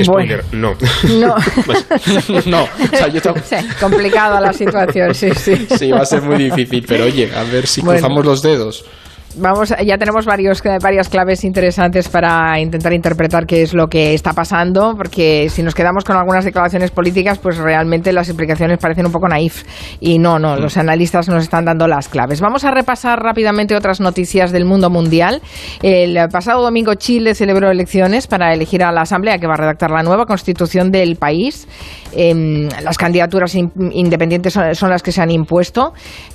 Spoiler, 0.00 0.42
no. 0.52 0.74
No. 1.18 1.34
Pues, 1.66 2.46
no. 2.46 2.62
O 2.92 2.96
sea, 2.96 3.08
yo 3.08 3.20
complicada 3.80 4.40
la 4.40 4.52
situación, 4.52 5.14
sí, 5.14 5.30
sí. 5.34 5.66
Sí, 5.78 5.90
va 5.90 6.00
a 6.00 6.06
ser 6.06 6.22
muy 6.22 6.36
difícil, 6.36 6.84
pero 6.86 7.04
oye, 7.04 7.30
a 7.34 7.42
ver 7.44 7.66
si 7.66 7.82
cruzamos 7.82 8.24
los 8.24 8.42
dedos. 8.42 8.84
Vamos, 9.36 9.74
ya 9.82 9.96
tenemos 9.96 10.26
varios, 10.26 10.62
varias 10.82 11.08
claves 11.08 11.42
interesantes 11.44 12.08
para 12.08 12.60
intentar 12.60 12.92
interpretar 12.92 13.46
qué 13.46 13.62
es 13.62 13.72
lo 13.72 13.88
que 13.88 14.12
está 14.12 14.34
pasando, 14.34 14.94
porque 14.94 15.48
si 15.48 15.62
nos 15.62 15.74
quedamos 15.74 16.04
con 16.04 16.16
algunas 16.16 16.44
declaraciones 16.44 16.90
políticas, 16.90 17.38
pues 17.38 17.56
realmente 17.56 18.12
las 18.12 18.28
implicaciones 18.28 18.78
parecen 18.78 19.06
un 19.06 19.12
poco 19.12 19.28
naif. 19.28 19.64
Y 20.00 20.18
no, 20.18 20.38
no, 20.38 20.56
los 20.56 20.76
analistas 20.76 21.28
nos 21.28 21.42
están 21.44 21.64
dando 21.64 21.88
las 21.88 22.08
claves. 22.08 22.42
Vamos 22.42 22.64
a 22.64 22.70
repasar 22.72 23.20
rápidamente 23.20 23.74
otras 23.74 24.00
noticias 24.00 24.52
del 24.52 24.66
mundo 24.66 24.90
mundial. 24.90 25.40
El 25.82 26.18
pasado 26.28 26.62
domingo 26.62 26.94
Chile 26.94 27.34
celebró 27.34 27.70
elecciones 27.70 28.26
para 28.26 28.52
elegir 28.52 28.82
a 28.84 28.92
la 28.92 29.02
Asamblea 29.02 29.38
que 29.38 29.46
va 29.46 29.54
a 29.54 29.58
redactar 29.58 29.90
la 29.90 30.02
nueva 30.02 30.26
constitución 30.26 30.90
del 30.90 31.16
país. 31.16 31.66
Em, 32.14 32.68
las 32.82 32.98
candidaturas 32.98 33.54
independientes 33.54 34.52
son, 34.52 34.90
las 34.90 35.02
que 35.02 35.12
se 35.12 35.22
han 35.22 35.30
impuesto. 35.30 35.94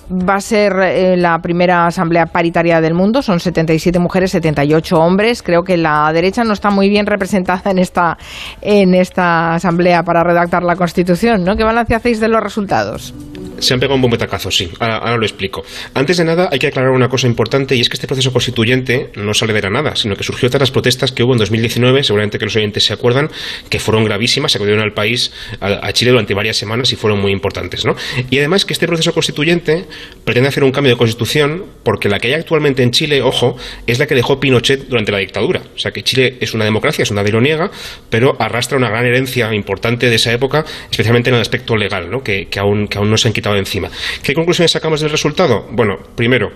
Va 0.10 0.36
a 0.36 0.42
ser 0.42 0.74
eh, 0.82 1.18
la 1.18 1.40
primera 1.40 1.86
Asamblea 1.86 2.28
paritaria 2.28 2.82
de 2.82 2.88
del 2.88 2.94
mundo, 2.94 3.22
son 3.22 3.42
77 3.42 4.00
mujeres, 4.00 4.32
78 4.32 4.98
hombres. 4.98 5.44
Creo 5.44 5.64
que 5.64 5.76
la 5.76 6.10
derecha 6.14 6.46
no 6.46 6.54
está 6.54 6.70
muy 6.70 6.88
bien 6.90 7.06
representada 7.06 7.70
en 7.70 7.80
esta, 7.80 8.18
en 8.62 8.94
esta 8.94 9.56
asamblea 9.56 10.04
para 10.04 10.24
redactar 10.24 10.64
la 10.64 10.78
Constitución, 10.78 11.44
¿no? 11.44 11.58
¿Qué 11.58 11.66
balance 11.66 11.94
hacéis 11.94 12.22
de 12.22 12.30
los 12.30 12.42
resultados? 12.42 13.14
Se 13.60 13.74
han 13.74 13.80
pegado 13.80 13.96
un 13.96 14.02
bombetacazo, 14.02 14.52
sí. 14.52 14.70
Ahora, 14.80 15.18
lo 15.18 15.24
explico. 15.24 15.64
Antes 15.94 16.18
de 16.18 16.26
nada, 16.26 16.50
hay 16.52 16.60
que 16.60 16.68
aclarar 16.68 16.92
una 16.92 17.10
cosa 17.10 17.28
importante 17.28 17.76
y 17.76 17.82
es 17.82 17.90
que 17.90 17.96
este 17.96 18.08
proceso 18.08 18.32
constituyente 18.32 19.12
no 19.16 19.34
sale 19.34 19.54
de 19.54 19.62
la 19.62 19.70
nada, 19.70 19.96
sino 19.96 20.16
que 20.16 20.24
surgió 20.24 20.50
tras 20.50 20.62
las 20.62 20.72
protestas 20.72 21.12
que 21.12 21.24
hubo 21.24 21.34
en 21.34 21.40
2019, 21.40 22.04
seguramente 22.04 22.38
que 22.38 22.46
los 22.46 22.56
oyentes 22.56 22.84
se 22.84 22.94
acuerdan, 22.94 23.30
que 23.70 23.80
fueron 23.80 24.04
gravísimas, 24.04 24.52
se 24.52 24.58
acudieron 24.58 24.84
al 24.84 24.94
país, 24.94 25.32
a, 25.60 25.92
Chile 25.94 26.12
durante 26.12 26.34
varias 26.34 26.58
semanas 26.58 26.92
y 26.92 26.96
fueron 26.96 27.20
muy 27.20 27.32
importantes, 27.32 27.86
¿no? 27.86 27.96
Y 28.30 28.38
además 28.38 28.66
que 28.66 28.74
este 28.74 28.86
proceso 28.86 29.14
constituyente 29.14 29.86
pretende 30.24 30.50
hacer 30.50 30.64
un 30.64 30.72
cambio 30.72 30.94
de 30.94 30.98
constitución 30.98 31.66
porque 31.84 32.10
la 32.10 32.20
que 32.20 32.28
hay 32.28 32.34
actualmente 32.34 32.84
en 32.84 32.92
Chile, 32.92 33.22
ojo, 33.22 33.58
es 33.88 33.98
la 33.98 34.06
que 34.06 34.16
dejó 34.16 34.40
Pinochet 34.40 34.88
durante 34.88 35.12
la 35.12 35.18
dictadura. 35.20 35.62
O 35.76 35.80
sea 35.80 35.92
que 35.92 36.04
Chile 36.04 36.38
es 36.40 36.54
una 36.54 36.66
democracia, 36.66 37.04
es 37.04 37.12
una 37.12 37.24
de 37.24 37.32
lo 37.32 37.38
pero 38.10 38.36
arrastra 38.40 38.78
una 38.78 38.90
gran 38.90 39.06
herencia 39.06 39.54
importante 39.54 40.10
de 40.10 40.16
esa 40.16 40.34
época, 40.34 40.66
especialmente 40.90 41.30
en 41.30 41.36
el 41.36 41.42
aspecto 41.42 41.76
legal, 41.76 42.10
¿no? 42.10 42.24
que, 42.24 42.48
aún, 42.58 42.88
que 42.88 42.98
aún 42.98 43.10
no 43.10 43.18
se 43.18 43.28
han 43.28 43.34
quitado 43.34 43.47
de 43.54 43.60
encima. 43.60 43.90
¿Qué 44.24 44.34
conclusiones 44.34 44.72
sacamos 44.72 45.02
del 45.02 45.10
resultado? 45.10 45.66
Bueno, 45.72 45.98
primero, 46.16 46.52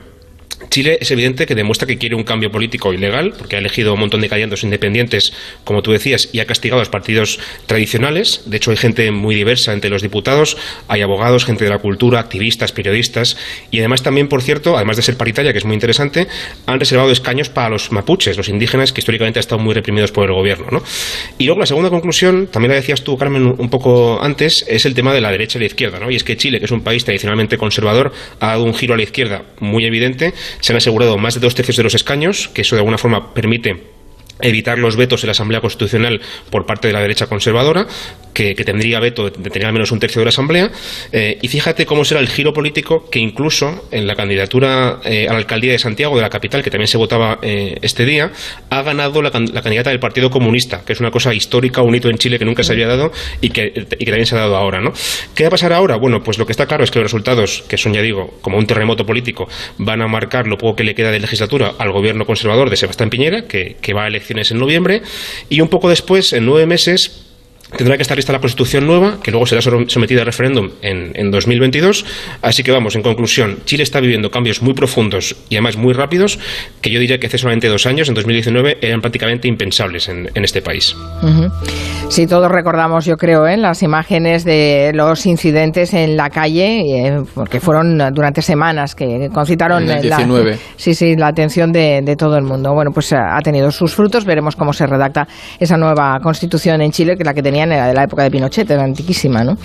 Chile 0.72 0.98
es 1.02 1.12
evidente 1.12 1.46
que 1.46 1.54
demuestra 1.54 1.86
que 1.86 1.98
quiere 1.98 2.16
un 2.16 2.24
cambio 2.24 2.50
político 2.50 2.94
ilegal, 2.94 3.34
porque 3.38 3.58
ha 3.58 3.60
elegido 3.60 3.94
un 3.94 4.00
montón 4.00 4.22
de 4.22 4.30
candidatos 4.30 4.64
independientes, 4.64 5.34
como 5.66 5.82
tú 5.82 5.92
decías, 5.92 6.30
y 6.32 6.40
ha 6.40 6.46
castigado 6.46 6.80
a 6.80 6.84
los 6.84 6.90
partidos 6.90 7.40
tradicionales. 7.66 8.44
De 8.46 8.56
hecho, 8.56 8.72
hay 8.72 8.78
gente 8.78 9.12
muy 9.12 9.36
diversa 9.36 9.74
entre 9.74 9.90
los 9.90 10.02
diputados, 10.02 10.56
hay 10.88 11.02
abogados, 11.02 11.44
gente 11.44 11.66
de 11.66 11.70
la 11.70 11.80
cultura, 11.80 12.22
activistas, 12.22 12.72
periodistas, 12.72 13.36
y 13.70 13.80
además 13.80 14.02
también, 14.02 14.30
por 14.30 14.42
cierto, 14.42 14.78
además 14.78 14.96
de 14.96 15.04
ser 15.04 15.18
paritaria, 15.18 15.52
que 15.52 15.58
es 15.58 15.66
muy 15.66 15.74
interesante, 15.74 16.28
han 16.66 16.80
reservado 16.80 17.12
escaños 17.12 17.50
para 17.50 17.68
los 17.68 17.92
mapuches, 17.92 18.38
los 18.38 18.48
indígenas, 18.48 18.94
que 18.94 19.02
históricamente 19.02 19.40
han 19.40 19.42
estado 19.42 19.62
muy 19.62 19.74
reprimidos 19.74 20.14
por 20.14 20.30
el 20.30 20.34
gobierno. 20.34 20.82
Y 21.38 21.48
luego 21.48 21.60
la 21.60 21.66
segunda 21.66 21.90
conclusión, 21.90 22.48
también 22.48 22.70
la 22.70 22.76
decías 22.76 23.04
tú, 23.04 23.18
Carmen, 23.18 23.56
un 23.58 23.70
poco 23.70 24.24
antes, 24.24 24.64
es 24.70 24.86
el 24.86 24.94
tema 24.94 25.14
de 25.14 25.20
la 25.20 25.32
derecha 25.32 25.58
y 25.58 25.62
la 25.62 25.66
izquierda. 25.66 26.00
¿no? 26.00 26.10
Y 26.10 26.16
es 26.16 26.24
que 26.24 26.38
Chile, 26.38 26.60
que 26.60 26.66
es 26.66 26.72
un 26.72 26.82
país 26.82 27.04
tradicionalmente 27.04 27.58
conservador, 27.58 28.14
ha 28.40 28.48
dado 28.48 28.64
un 28.64 28.74
giro 28.74 28.94
a 28.94 28.98
la 28.98 29.04
izquierda 29.04 29.44
muy 29.60 29.86
evidente 29.86 30.34
se 30.62 30.72
han 30.72 30.78
asegurado 30.78 31.18
más 31.18 31.34
de 31.34 31.42
dos 31.42 31.56
tercios 31.56 31.78
de 31.78 31.84
los 31.84 31.94
escaños, 31.94 32.50
que 32.54 32.62
eso 32.62 32.76
de 32.76 32.80
alguna 32.80 32.98
forma 32.98 33.34
permite 33.34 33.84
evitar 34.42 34.78
los 34.78 34.96
vetos 34.96 35.24
en 35.24 35.28
la 35.28 35.32
Asamblea 35.32 35.62
Constitucional 35.62 36.22
por 36.50 36.66
parte 36.66 36.88
de 36.88 36.94
la 36.94 37.02
derecha 37.02 37.28
conservadora, 37.28 37.88
que, 38.34 38.56
tendría 38.56 39.00
veto 39.00 39.30
de 39.30 39.50
tener 39.50 39.68
al 39.68 39.74
menos 39.74 39.92
un 39.92 40.00
tercio 40.00 40.20
de 40.20 40.26
la 40.26 40.30
Asamblea. 40.30 40.72
Eh, 41.12 41.38
y 41.42 41.48
fíjate 41.48 41.86
cómo 41.86 42.06
será 42.06 42.20
el 42.20 42.30
giro 42.30 42.54
político 42.54 43.10
que 43.10 43.20
incluso 43.20 43.88
en 43.92 44.08
la 44.08 44.16
candidatura 44.16 45.00
eh, 45.04 45.28
a 45.28 45.34
la 45.34 45.40
alcaldía 45.40 45.72
de 45.74 45.80
Santiago, 45.80 46.16
de 46.16 46.22
la 46.22 46.30
capital, 46.30 46.64
que 46.64 46.70
también 46.70 46.88
se 46.88 46.98
votaba 46.98 47.40
eh, 47.42 47.78
este 47.82 48.06
día, 48.06 48.32
ha 48.70 48.82
ganado 48.82 49.22
la, 49.22 49.32
candidata 49.32 49.90
del 49.90 50.00
Partido 50.00 50.30
Comunista, 50.30 50.84
que 50.86 50.94
es 50.94 51.00
una 51.00 51.12
cosa 51.12 51.34
histórica, 51.34 51.82
un 51.82 51.96
hito 51.96 52.10
en 52.10 52.18
Chile 52.18 52.40
que 52.40 52.46
nunca 52.46 52.64
se 52.64 52.74
había 52.74 52.88
dado 52.88 53.12
y 53.42 53.50
que, 53.50 53.74
y 53.76 54.06
que 54.06 54.06
también 54.06 54.26
se 54.26 54.36
ha 54.36 54.40
dado 54.40 54.56
ahora. 54.56 54.82
¿no? 54.82 54.94
¿Qué 55.36 55.44
va 55.44 55.48
a 55.48 55.52
pasar 55.52 55.74
ahora? 55.74 55.96
Bueno, 55.98 56.24
pues 56.24 56.38
lo 56.38 56.46
que 56.46 56.52
está 56.52 56.66
claro 56.66 56.84
es 56.84 56.92
que 56.92 57.00
los 57.00 57.06
resultados, 57.06 57.64
que 57.68 57.78
son, 57.78 57.94
ya 57.94 58.02
digo, 58.02 58.38
como 58.42 58.58
un 58.58 58.66
terremoto 58.66 59.06
político, 59.06 59.48
van 59.78 60.02
a 60.02 60.08
marcar 60.08 60.48
lo 60.48 60.58
poco 60.58 60.76
que 60.78 60.84
le 60.84 60.96
queda 60.96 61.12
de 61.12 61.20
legislatura 61.20 61.74
al 61.78 61.92
gobierno 61.92 62.26
conservador 62.26 62.70
de 62.70 62.78
Sebastián 62.78 63.10
Piñera, 63.10 63.44
que, 63.48 63.94
va 63.94 64.06
a 64.06 64.10
elecciones 64.32 64.52
en 64.52 64.60
noviembre, 64.60 65.02
y 65.50 65.62
un 65.62 65.68
poco 65.68 65.90
después, 65.90 66.34
en 66.34 66.46
nueve 66.46 66.66
meses, 66.66 67.12
Tendrá 67.78 67.96
que 67.96 68.02
estar 68.02 68.18
lista 68.18 68.34
la 68.34 68.40
Constitución 68.40 68.86
nueva, 68.86 69.18
que 69.24 69.32
luego 69.32 69.46
será 69.46 69.62
sometida 69.62 70.22
a 70.22 70.26
referéndum 70.26 70.70
en, 70.82 71.12
en, 71.16 71.32
2022. 71.32 72.06
Así 72.42 72.64
que 72.64 72.72
vamos, 72.72 72.96
en 72.96 73.02
conclusión, 73.02 73.60
Chile 73.66 73.84
está 73.84 74.00
viviendo 74.02 74.30
cambios 74.30 74.62
muy 74.62 74.74
profundos 74.74 75.36
y 75.50 75.56
además 75.56 75.78
muy 75.78 75.94
rápidos, 75.94 76.38
que 76.82 76.92
yo 76.92 77.00
diría 77.00 77.18
que 77.18 77.28
hace 77.28 77.38
solamente 77.38 77.68
dos 77.68 77.86
años, 77.86 78.10
en 78.10 78.16
2019, 78.16 78.80
eran 78.82 79.00
prácticamente 79.00 79.48
impensables 79.48 80.10
en, 80.10 80.30
este 80.36 80.62
país. 80.62 80.96
Sí, 82.10 82.28
todos 82.28 82.52
recordamos, 82.52 83.06
yo 83.06 83.16
creo, 83.16 83.48
¿eh? 83.48 83.56
las 83.56 83.84
imágenes 83.84 84.44
de 84.44 84.92
los 84.94 85.26
incidentes 85.26 85.94
en 85.94 86.18
la 86.18 86.30
calle, 86.30 86.82
eh, 86.82 87.22
porque 87.34 87.60
fueron 87.60 87.98
durante 88.14 88.42
semanas 88.42 88.96
que 88.96 89.30
concitaron 89.32 89.86
La, 89.88 90.20
sí, 90.76 90.94
sí, 90.94 91.16
la 91.16 91.28
atención 91.28 91.72
de, 91.72 92.02
de, 92.04 92.16
todo 92.16 92.38
el 92.38 92.44
mundo. 92.44 92.74
Bueno, 92.74 92.92
pues 92.92 93.14
ha 93.14 93.40
tenido 93.44 93.72
sus 93.72 93.94
frutos. 93.94 94.26
Veremos 94.26 94.56
cómo 94.56 94.74
se 94.74 94.88
redacta 94.88 95.28
esa 95.60 95.78
nueva 95.78 96.20
Constitución 96.22 96.82
en 96.82 96.92
Chile, 96.92 97.16
que 97.16 97.24
la 97.24 97.34
que 97.34 97.44
tenía 97.44 97.61
de 97.70 97.94
la 97.94 98.04
época 98.04 98.24
de 98.24 98.32
Pinochet, 98.32 98.70
era 98.70 98.84
antiquísima, 98.84 99.44
¿no? 99.44 99.58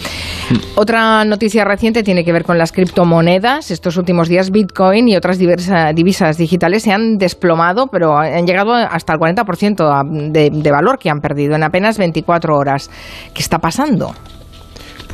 Otra 0.77 1.25
noticia 1.25 1.65
reciente 1.65 2.03
tiene 2.03 2.25
que 2.25 2.33
ver 2.33 2.45
con 2.45 2.59
las 2.59 2.73
criptomonedas. 2.73 3.71
Estos 3.71 3.97
últimos 3.97 4.29
días 4.29 4.51
Bitcoin 4.51 5.09
y 5.09 5.17
otras 5.17 5.39
diversas 5.39 5.95
divisas 5.95 6.37
digitales 6.37 6.83
se 6.83 6.93
han 6.93 7.19
desplomado, 7.19 7.87
pero 7.89 8.17
han 8.17 8.47
llegado 8.47 8.75
hasta 8.75 9.13
el 9.13 9.19
40% 9.19 10.31
de, 10.31 10.51
de 10.51 10.71
valor 10.71 10.99
que 10.99 11.11
han 11.11 11.21
perdido 11.21 11.55
en 11.55 11.63
apenas 11.63 11.99
24 11.99 12.57
horas. 12.57 12.91
¿Qué 13.35 13.43
está 13.43 13.59
pasando? 13.59 14.13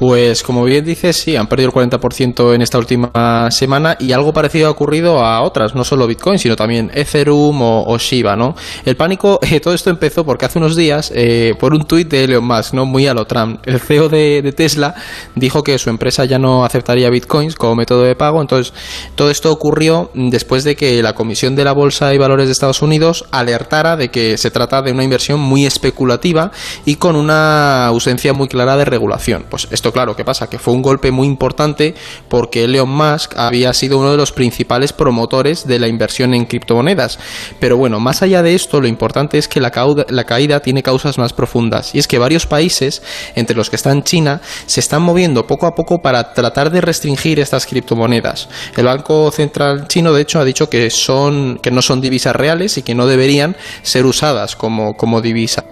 Pues 0.02 0.42
como 0.42 0.64
bien 0.64 0.84
dices, 0.84 1.16
sí, 1.16 1.36
han 1.36 1.46
perdido 1.46 1.68
el 1.68 1.74
40% 1.76 2.56
en 2.56 2.60
esta 2.60 2.76
última 2.76 3.48
semana 3.52 3.96
y 4.00 4.10
algo 4.10 4.32
parecido 4.32 4.66
ha 4.66 4.70
ocurrido 4.70 5.24
a 5.24 5.42
otras, 5.42 5.76
no 5.76 5.84
solo 5.84 6.08
Bitcoin, 6.08 6.40
sino 6.40 6.56
también 6.56 6.90
Ethereum 6.92 7.62
o, 7.62 7.96
Shiba, 7.98 8.34
¿no? 8.34 8.56
El 8.84 8.96
pánico, 8.96 9.38
eh, 9.48 9.60
todo 9.60 9.74
esto 9.74 9.90
empezó 9.90 10.24
porque 10.26 10.44
hace 10.44 10.58
unos 10.58 10.74
días, 10.74 11.12
eh, 11.14 11.54
por 11.56 11.72
un 11.72 11.84
tuit 11.84 12.08
de 12.08 12.24
Elon 12.24 12.44
Musk, 12.44 12.74
¿no? 12.74 12.84
Muy 12.84 13.06
a 13.06 13.14
lo 13.14 13.26
Trump, 13.26 13.60
el 13.64 13.78
CEO 13.78 14.08
de, 14.08 14.52
Tesla 14.56 14.92
dijo 15.36 15.62
que 15.62 15.78
su 15.78 15.88
empresa 15.88 16.24
ya 16.24 16.40
no 16.40 16.64
aceptaría 16.64 17.08
Bitcoins 17.08 17.54
como 17.54 17.76
método 17.76 18.02
de 18.02 18.16
pago, 18.16 18.40
entonces 18.40 18.74
todo 19.14 19.30
esto 19.30 19.52
ocurrió 19.52 20.10
después 20.14 20.64
de 20.64 20.74
que 20.74 21.00
la 21.00 21.12
Comisión 21.12 21.54
de 21.54 21.62
la 21.62 21.74
Bolsa 21.74 22.12
y 22.12 22.18
Valores 22.18 22.46
de 22.46 22.52
Estados 22.52 22.82
Unidos 22.82 23.26
alertara 23.30 23.96
de 23.96 24.10
que 24.10 24.36
se 24.36 24.50
trata 24.50 24.82
de 24.82 24.90
una 24.90 25.04
inversión 25.04 25.38
muy 25.38 25.64
especulativa 25.64 26.50
y 26.84 26.96
con 26.96 27.14
una 27.14 27.86
ausencia 27.86 28.32
muy 28.32 28.48
clara 28.48 28.76
de 28.76 28.84
regulación. 28.84 29.44
Pues 29.48 29.68
esto 29.70 29.91
claro, 29.92 30.16
¿qué 30.16 30.24
pasa? 30.24 30.48
Que 30.48 30.58
fue 30.58 30.74
un 30.74 30.82
golpe 30.82 31.10
muy 31.10 31.26
importante 31.26 31.94
porque 32.28 32.64
Elon 32.64 32.88
Musk 32.88 33.34
había 33.36 33.72
sido 33.72 33.98
uno 33.98 34.10
de 34.10 34.16
los 34.16 34.32
principales 34.32 34.92
promotores 34.92 35.66
de 35.66 35.78
la 35.78 35.88
inversión 35.88 36.34
en 36.34 36.46
criptomonedas. 36.46 37.18
Pero 37.60 37.76
bueno, 37.76 38.00
más 38.00 38.22
allá 38.22 38.42
de 38.42 38.54
esto, 38.54 38.80
lo 38.80 38.88
importante 38.88 39.38
es 39.38 39.48
que 39.48 39.60
la, 39.60 39.72
la 40.08 40.24
caída 40.24 40.60
tiene 40.60 40.82
causas 40.82 41.18
más 41.18 41.32
profundas. 41.32 41.94
Y 41.94 41.98
es 41.98 42.08
que 42.08 42.18
varios 42.18 42.46
países, 42.46 43.02
entre 43.34 43.56
los 43.56 43.70
que 43.70 43.76
están 43.76 44.02
China, 44.02 44.40
se 44.66 44.80
están 44.80 45.02
moviendo 45.02 45.46
poco 45.46 45.66
a 45.66 45.74
poco 45.74 46.00
para 46.00 46.32
tratar 46.32 46.70
de 46.70 46.80
restringir 46.80 47.40
estas 47.40 47.66
criptomonedas. 47.66 48.48
El 48.76 48.86
Banco 48.86 49.30
Central 49.30 49.88
chino, 49.88 50.12
de 50.12 50.22
hecho, 50.22 50.40
ha 50.40 50.44
dicho 50.44 50.68
que, 50.68 50.90
son, 50.90 51.58
que 51.62 51.70
no 51.70 51.82
son 51.82 52.00
divisas 52.00 52.34
reales 52.34 52.78
y 52.78 52.82
que 52.82 52.94
no 52.94 53.06
deberían 53.06 53.56
ser 53.82 54.06
usadas 54.06 54.56
como, 54.56 54.94
como 54.94 55.20
divisas. 55.20 55.64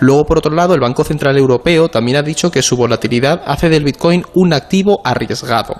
Luego, 0.00 0.24
por 0.24 0.38
otro 0.38 0.54
lado, 0.54 0.74
el 0.74 0.80
Banco 0.80 1.04
Central 1.04 1.36
Europeo 1.36 1.88
también 1.88 2.16
ha 2.16 2.22
dicho 2.22 2.50
que 2.50 2.62
su 2.62 2.76
volatilidad 2.76 3.42
hace 3.46 3.61
del 3.68 3.84
Bitcoin 3.84 4.24
un 4.34 4.52
activo 4.52 5.00
arriesgado. 5.04 5.74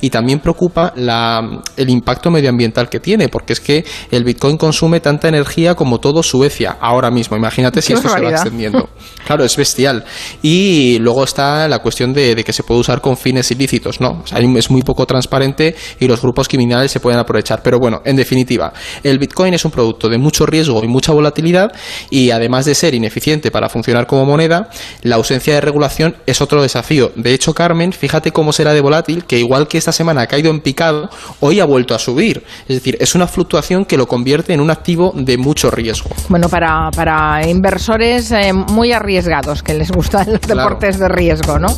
Y 0.00 0.10
también 0.10 0.40
preocupa 0.40 0.92
la, 0.96 1.62
el 1.76 1.90
impacto 1.90 2.30
medioambiental 2.30 2.88
que 2.88 3.00
tiene, 3.00 3.28
porque 3.28 3.52
es 3.52 3.60
que 3.60 3.84
el 4.10 4.24
Bitcoin 4.24 4.56
consume 4.56 5.00
tanta 5.00 5.28
energía 5.28 5.74
como 5.74 5.98
todo 5.98 6.22
Suecia 6.22 6.76
ahora 6.80 7.10
mismo. 7.10 7.36
Imagínate 7.36 7.82
si 7.82 7.92
esto 7.92 8.08
se 8.08 8.20
va 8.20 8.30
extendiendo. 8.30 8.88
Claro, 9.26 9.44
es 9.44 9.54
bestial. 9.58 10.04
Y 10.42 10.98
luego 11.00 11.22
está 11.24 11.68
la 11.68 11.80
cuestión 11.80 12.14
de, 12.14 12.42
que 12.42 12.52
se 12.52 12.62
puede 12.62 12.80
usar 12.80 13.02
con 13.02 13.14
fines 13.18 13.50
ilícitos, 13.50 14.00
¿no? 14.00 14.22
es 14.56 14.70
muy 14.70 14.80
poco 14.80 15.04
transparente 15.04 15.74
y 16.00 16.06
los 16.06 16.22
grupos 16.22 16.48
criminales 16.48 16.90
se 16.90 17.00
pueden 17.00 17.20
aprovechar. 17.20 17.62
Pero 17.62 17.78
bueno, 17.78 18.00
en 18.06 18.16
definitiva, 18.16 18.72
el 19.02 19.18
Bitcoin 19.18 19.52
es 19.52 19.64
un 19.66 19.70
producto 19.70 20.08
de 20.08 20.16
mucho 20.16 20.46
riesgo 20.46 20.82
y 20.82 20.88
mucha 20.88 21.12
volatilidad 21.12 21.72
y 22.10 22.30
además 22.30 22.64
de 22.64 22.74
ser 22.74 22.94
ineficiente 22.94 23.50
para 23.50 23.68
funcionar 23.68 24.06
como 24.06 24.24
moneda, 24.24 24.70
la 25.02 25.16
ausencia 25.16 25.54
de 25.54 25.60
regulación 25.60 26.16
es 26.26 26.40
otro 26.40 26.62
desafío. 26.62 27.12
De 27.18 27.34
hecho, 27.34 27.52
Carmen, 27.52 27.92
fíjate 27.92 28.30
cómo 28.30 28.52
será 28.52 28.72
de 28.72 28.80
volátil, 28.80 29.24
que 29.24 29.38
igual 29.38 29.66
que 29.66 29.76
esta 29.76 29.90
semana 29.90 30.22
ha 30.22 30.26
caído 30.28 30.50
en 30.50 30.60
picado, 30.60 31.10
hoy 31.40 31.58
ha 31.58 31.64
vuelto 31.64 31.94
a 31.94 31.98
subir. 31.98 32.44
Es 32.68 32.76
decir, 32.76 32.96
es 33.00 33.16
una 33.16 33.26
fluctuación 33.26 33.84
que 33.84 33.96
lo 33.96 34.06
convierte 34.06 34.52
en 34.52 34.60
un 34.60 34.70
activo 34.70 35.12
de 35.16 35.36
mucho 35.36 35.70
riesgo. 35.70 36.10
Bueno, 36.28 36.48
para, 36.48 36.90
para 36.94 37.44
inversores 37.48 38.30
eh, 38.30 38.52
muy 38.52 38.92
arriesgados, 38.92 39.64
que 39.64 39.74
les 39.74 39.90
gustan 39.90 40.30
los 40.32 40.40
deportes 40.42 40.98
de 41.00 41.08
riesgo, 41.08 41.58
¿no? 41.58 41.68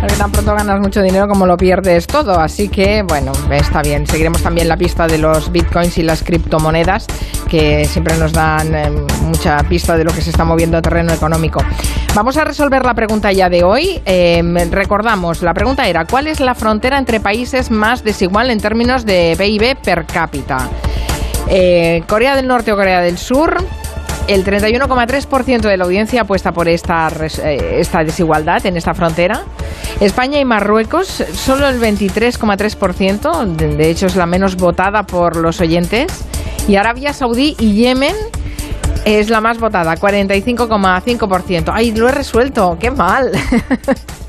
Porque 0.00 0.16
tan 0.16 0.30
pronto 0.30 0.54
ganas 0.54 0.80
mucho 0.80 1.00
dinero 1.00 1.26
como 1.26 1.46
lo 1.46 1.56
pierdes 1.56 2.06
todo. 2.06 2.38
Así 2.38 2.68
que, 2.68 3.02
bueno, 3.08 3.32
está 3.50 3.80
bien. 3.80 4.06
Seguiremos 4.06 4.42
también 4.42 4.68
la 4.68 4.76
pista 4.76 5.06
de 5.06 5.16
los 5.16 5.50
bitcoins 5.50 5.96
y 5.96 6.02
las 6.02 6.22
criptomonedas, 6.22 7.06
que 7.48 7.86
siempre 7.86 8.14
nos 8.18 8.34
dan 8.34 8.74
eh, 8.74 8.90
mucha 9.22 9.56
pista 9.66 9.96
de 9.96 10.04
lo 10.04 10.12
que 10.12 10.20
se 10.20 10.28
está 10.28 10.44
moviendo 10.44 10.76
a 10.76 10.82
terreno 10.82 11.12
económico. 11.12 11.60
Vamos 12.14 12.36
a 12.36 12.44
resolver 12.44 12.84
la 12.84 12.94
pregunta 12.94 13.32
ya 13.32 13.48
de 13.48 13.64
hoy. 13.64 14.02
Eh, 14.04 14.42
recordamos, 14.74 15.42
la 15.42 15.54
pregunta 15.54 15.86
era, 15.88 16.04
¿cuál 16.04 16.26
es 16.26 16.40
la 16.40 16.54
frontera 16.54 16.98
entre 16.98 17.20
países 17.20 17.70
más 17.70 18.04
desigual 18.04 18.50
en 18.50 18.60
términos 18.60 19.04
de 19.04 19.34
PIB 19.38 19.76
per 19.76 20.06
cápita? 20.06 20.68
Eh, 21.48 22.02
Corea 22.08 22.36
del 22.36 22.46
Norte 22.46 22.72
o 22.72 22.76
Corea 22.76 23.00
del 23.00 23.18
Sur. 23.18 23.56
El 24.26 24.42
31,3% 24.42 25.60
de 25.60 25.76
la 25.76 25.84
audiencia 25.84 26.22
apuesta 26.22 26.52
por 26.52 26.66
esta, 26.66 27.08
eh, 27.44 27.76
esta 27.78 28.02
desigualdad 28.02 28.64
en 28.64 28.78
esta 28.78 28.94
frontera. 28.94 29.42
España 30.00 30.40
y 30.40 30.46
Marruecos, 30.46 31.06
solo 31.34 31.68
el 31.68 31.78
23,3%, 31.78 33.44
de 33.44 33.90
hecho 33.90 34.06
es 34.06 34.16
la 34.16 34.24
menos 34.24 34.56
votada 34.56 35.02
por 35.02 35.36
los 35.36 35.60
oyentes. 35.60 36.24
Y 36.66 36.76
Arabia 36.76 37.12
Saudí 37.12 37.54
y 37.58 37.74
Yemen 37.74 38.16
es 39.04 39.28
la 39.28 39.42
más 39.42 39.58
votada, 39.58 39.94
45,5%. 39.96 41.70
¡Ay, 41.74 41.92
lo 41.92 42.08
he 42.08 42.12
resuelto! 42.12 42.78
¡Qué 42.80 42.90
mal! 42.90 43.30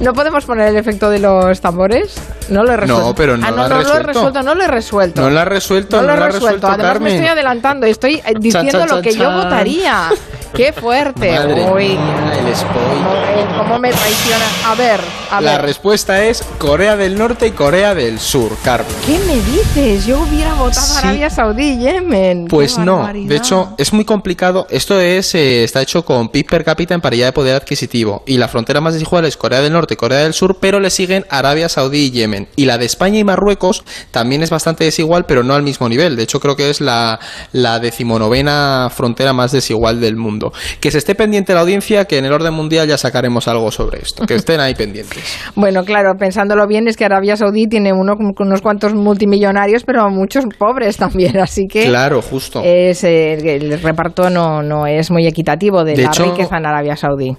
¿No 0.00 0.12
podemos 0.14 0.44
poner 0.44 0.68
el 0.68 0.76
efecto 0.76 1.10
de 1.10 1.18
los 1.18 1.60
tambores? 1.60 2.14
No 2.52 2.64
lo 2.64 2.72
he 2.72 2.76
resuelto. 2.76 3.06
No, 3.06 3.14
pero 3.14 3.36
no, 3.36 3.46
ah, 3.46 3.50
no, 3.50 3.68
lo, 3.68 3.74
he 3.74 4.02
resuelto. 4.02 4.42
No 4.42 4.54
lo 4.54 4.62
he 4.62 4.68
resuelto. 4.68 5.20
No 5.22 5.30
lo 5.30 5.40
he 5.40 5.44
resuelto. 5.44 6.02
No 6.02 6.06
lo 6.06 6.12
he 6.12 6.30
resuelto. 6.30 6.66
Además 6.68 7.00
me 7.00 7.14
estoy 7.14 7.28
adelantando. 7.28 7.86
Estoy 7.86 8.22
diciendo 8.38 8.86
lo 8.86 9.02
que 9.02 9.14
yo 9.14 9.30
votaría. 9.30 10.10
¡Qué 10.54 10.72
fuerte! 10.72 11.32
Madre 11.32 11.70
Uy. 11.72 11.86
el 11.86 12.54
spoiler. 12.54 13.56
¿Cómo 13.56 13.78
me 13.78 13.90
traiciona? 13.90 14.44
A 14.66 14.74
ver, 14.74 15.00
a 15.30 15.40
La 15.40 15.56
respuesta 15.56 16.24
es 16.24 16.42
Corea 16.58 16.96
del 16.96 17.16
Norte 17.16 17.46
y 17.46 17.52
Corea 17.52 17.94
del 17.94 18.18
Sur, 18.18 18.54
Carmen. 18.62 18.94
¿Qué 19.06 19.18
me 19.20 19.36
dices? 19.36 20.04
Yo 20.04 20.20
hubiera 20.20 20.52
votado 20.52 20.98
Arabia 20.98 21.30
Saudí 21.30 21.72
y 21.72 21.78
Yemen. 21.78 22.48
Pues 22.48 22.76
no. 22.76 23.08
De 23.14 23.34
hecho, 23.34 23.74
es 23.78 23.94
muy 23.94 24.04
complicado. 24.04 24.66
Esto 24.68 25.00
es 25.00 25.34
eh, 25.34 25.64
está 25.64 25.80
hecho 25.80 26.04
con 26.04 26.28
PIB 26.28 26.46
per 26.46 26.64
cápita 26.64 26.92
en 26.92 27.00
paridad 27.00 27.28
de 27.28 27.32
poder 27.32 27.56
adquisitivo. 27.56 28.22
Y 28.26 28.36
la 28.36 28.48
frontera 28.48 28.82
más 28.82 28.92
desigual 28.92 29.24
es 29.24 29.38
Corea 29.38 29.62
del 29.62 29.72
Norte 29.72 29.94
y 29.94 29.96
Corea 29.96 30.18
del 30.18 30.34
Sur, 30.34 30.58
pero 30.60 30.80
le 30.80 30.90
siguen 30.90 31.24
Arabia 31.30 31.70
Saudí 31.70 32.06
y 32.06 32.10
Yemen. 32.10 32.41
Y 32.56 32.66
la 32.66 32.78
de 32.78 32.86
España 32.86 33.18
y 33.18 33.24
Marruecos 33.24 33.84
también 34.10 34.42
es 34.42 34.50
bastante 34.50 34.84
desigual, 34.84 35.24
pero 35.26 35.42
no 35.42 35.54
al 35.54 35.62
mismo 35.62 35.88
nivel. 35.88 36.16
De 36.16 36.22
hecho, 36.22 36.40
creo 36.40 36.56
que 36.56 36.70
es 36.70 36.80
la, 36.80 37.18
la 37.52 37.78
decimonovena 37.78 38.88
frontera 38.90 39.32
más 39.32 39.52
desigual 39.52 40.00
del 40.00 40.16
mundo. 40.16 40.52
Que 40.80 40.90
se 40.90 40.98
esté 40.98 41.14
pendiente 41.14 41.54
la 41.54 41.60
audiencia, 41.60 42.04
que 42.04 42.18
en 42.18 42.24
el 42.24 42.32
orden 42.32 42.54
mundial 42.54 42.88
ya 42.88 42.98
sacaremos 42.98 43.48
algo 43.48 43.70
sobre 43.70 44.00
esto, 44.00 44.26
que 44.26 44.34
estén 44.34 44.60
ahí 44.60 44.74
pendientes. 44.74 45.22
bueno, 45.54 45.84
claro, 45.84 46.14
pensándolo 46.18 46.66
bien, 46.66 46.88
es 46.88 46.96
que 46.96 47.04
Arabia 47.04 47.36
Saudí 47.36 47.66
tiene 47.66 47.92
uno, 47.92 48.14
unos 48.38 48.62
cuantos 48.62 48.94
multimillonarios, 48.94 49.84
pero 49.84 50.08
muchos 50.10 50.44
pobres 50.58 50.96
también, 50.96 51.38
así 51.40 51.66
que... 51.66 51.86
Claro, 51.86 52.22
justo. 52.22 52.62
Es, 52.64 53.04
el, 53.04 53.80
reparto 53.80 54.30
no, 54.30 54.62
no 54.62 54.86
es 54.86 55.10
muy 55.10 55.26
equitativo 55.26 55.84
de, 55.84 55.96
la 55.96 56.10
riqueza 56.10 56.56
en 56.58 56.66
Arabia 56.66 56.96
Saudí. 56.96 57.36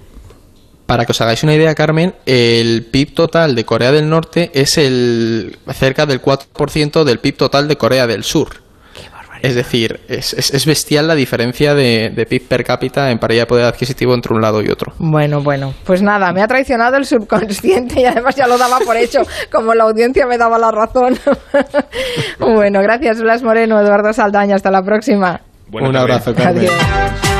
Para 0.86 1.06
que 1.06 1.12
os 1.12 1.20
hagáis 1.20 1.42
una 1.42 1.54
idea, 1.54 1.74
Carmen, 1.74 2.14
el 2.26 2.86
PIB 2.90 3.14
total 3.14 3.54
de 3.54 3.64
Corea 3.64 3.90
del 3.90 4.08
Norte 4.08 4.50
es 4.54 4.76
el 4.76 5.56
cerca 5.72 6.04
del 6.04 6.20
4% 6.20 7.04
del 7.04 7.18
PIB 7.20 7.36
total 7.36 7.68
de 7.68 7.76
Corea 7.76 8.06
del 8.06 8.22
Sur. 8.22 8.64
Es 9.44 9.54
decir, 9.54 10.00
es, 10.08 10.64
bestial 10.64 11.06
la 11.06 11.14
diferencia 11.14 11.74
de, 11.74 12.10
de, 12.16 12.24
PIB 12.24 12.48
per 12.48 12.64
cápita 12.64 13.10
en 13.10 13.18
paridad 13.18 13.42
de 13.42 13.46
poder 13.46 13.66
adquisitivo 13.66 14.14
entre 14.14 14.32
un 14.32 14.40
lado 14.40 14.62
y 14.62 14.70
otro. 14.70 14.94
Bueno, 14.96 15.42
bueno, 15.42 15.74
pues 15.84 16.00
nada, 16.00 16.32
me 16.32 16.40
ha 16.40 16.48
traicionado 16.48 16.96
el 16.96 17.04
subconsciente 17.04 18.00
y 18.00 18.06
además 18.06 18.36
ya 18.36 18.46
lo 18.46 18.56
daba 18.56 18.78
por 18.78 18.96
hecho, 18.96 19.20
como 19.52 19.74
la 19.74 19.84
audiencia 19.84 20.26
me 20.26 20.38
daba 20.38 20.58
la 20.58 20.70
razón. 20.70 21.18
bueno, 22.38 22.80
gracias 22.80 23.20
Blas 23.20 23.42
Moreno, 23.42 23.78
Eduardo 23.78 24.14
Saldaña, 24.14 24.56
hasta 24.56 24.70
la 24.70 24.82
próxima. 24.82 25.42
un 25.70 25.94
abrazo, 25.94 26.34
Carmen. 26.34 26.66
Adiós. 26.66 27.33